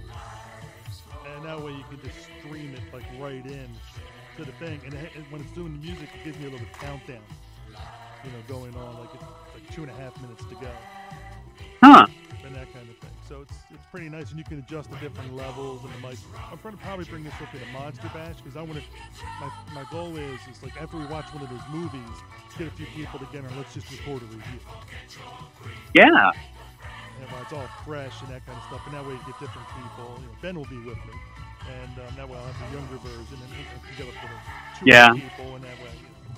[1.25, 3.81] and that way you can just stream it like right in
[4.37, 4.83] to the thing.
[4.85, 7.25] And, it, when it's doing the music, it gives me a little countdown,
[8.25, 9.25] you know, going on like it's
[9.55, 10.73] like two and a half minutes to go,
[11.83, 12.07] Huh.
[12.45, 13.14] and that kind of thing.
[13.29, 16.19] So it's it's pretty nice, and you can adjust the different levels and the mic.
[16.53, 18.85] I'm trying to probably bring this up in a Monster Bash because I want to.
[19.41, 22.17] My, my goal is is like after we watch one of those movies,
[22.59, 24.61] get a few people together and let's just record a review.
[25.95, 26.33] Yeah.
[27.21, 28.83] and while it's all fresh and that kind of stuff.
[28.87, 30.19] And that way you get different people.
[30.21, 31.17] You know, ben will be with me,
[31.73, 34.29] and um, that way I'll have the younger version, and we can get up to
[34.81, 35.13] two Yeah.
[35.15, 36.37] people, and that way you know,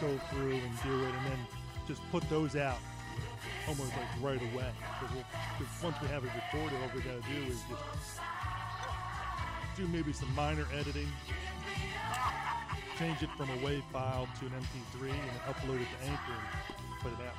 [0.00, 1.40] go through and do it, and then
[1.86, 2.78] just put those out
[3.68, 4.70] almost like right away.
[5.00, 8.20] Because we'll, once we have it recorded, all we got to do is just
[9.76, 11.08] do maybe some minor editing.
[12.98, 16.32] Change it from a WAV file to an MP3 and then upload it to Anchor
[16.32, 17.36] and put it out.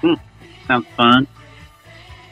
[0.00, 0.14] Hmm.
[0.66, 1.26] Sounds fun.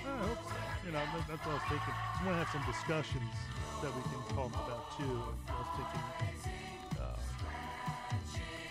[0.04, 0.54] I hope so.
[0.86, 1.94] You know, that's what I was thinking.
[1.94, 3.34] I want to have some discussions
[3.82, 5.22] that we can talk about too.
[5.48, 6.52] I was thinking,
[7.00, 7.16] uh,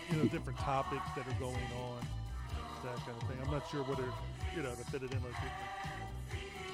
[0.09, 1.99] you know, different topics that are going on,
[2.83, 3.39] that kind of thing.
[3.43, 4.05] I'm not sure whether,
[4.55, 5.35] you know, to fit it in like,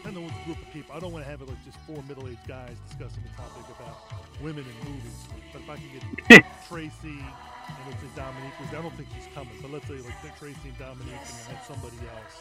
[0.06, 0.96] on what group of people.
[0.96, 3.98] I don't want to have it like just four middle-aged guys discussing the topic about
[4.42, 5.18] women in movies.
[5.54, 9.30] But if I can get Tracy and let's say Dominique, was- I don't think she's
[9.36, 12.38] coming, but let's say like Tracy and Dominique and then somebody else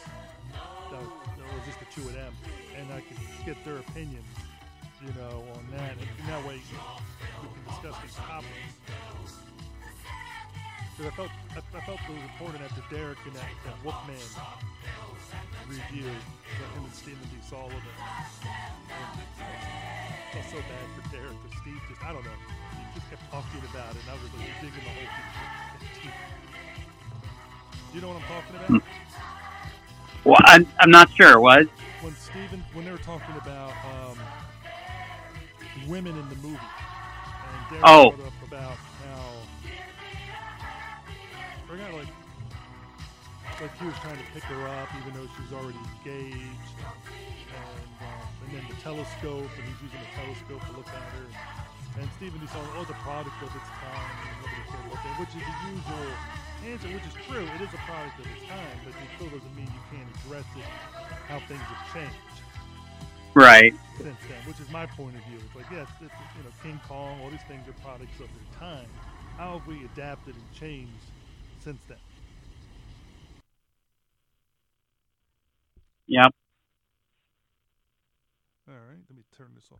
[0.91, 1.09] that was,
[1.65, 2.33] just the two of them,
[2.77, 4.25] and I could get their opinions,
[5.03, 6.61] you know, on that, and, and that way
[7.41, 9.48] we can discuss these topics.
[10.99, 14.19] Because I felt I, I felt it was important after Derek and that, that Wolfman
[15.69, 17.39] review, that him and Stephen D.
[17.47, 17.79] Sullivan.
[17.79, 18.99] And
[19.39, 22.35] I felt so bad for Derek, because Steve just I don't know,
[22.75, 26.11] he just kept talking about it, and I was like digging the whole thing.
[27.87, 28.83] Do you know what I'm talking about?
[30.25, 31.39] Well, I'm, I'm not sure.
[31.39, 31.69] What?
[32.01, 34.19] when Steven, when they were talking about um,
[35.87, 38.11] women in the movie, and Derek Oh.
[38.11, 38.28] brought
[43.61, 46.77] like he was trying to pick her up even though she was already engaged,
[47.51, 51.27] and um, and then the telescope, and he's using the telescope to look at her.
[51.99, 52.47] And Stephen D.
[52.47, 55.55] Sullivan was a product of its time, and nobody cared about that, which is the
[55.67, 56.19] usual
[56.63, 57.43] answer, which is true.
[57.55, 60.47] It is a product of its time, but it still doesn't mean you can't address
[60.55, 60.69] it
[61.27, 62.15] how things have changed
[63.33, 63.73] Right.
[63.97, 65.39] since then, which is my point of view.
[65.45, 68.59] It's like, yes, it's, you know, King Kong, all these things are products of their
[68.59, 68.89] time.
[69.37, 70.91] How have we adapted and changed
[71.63, 71.97] since then?
[76.09, 76.31] Yep.
[78.67, 79.67] All right, let me turn this off.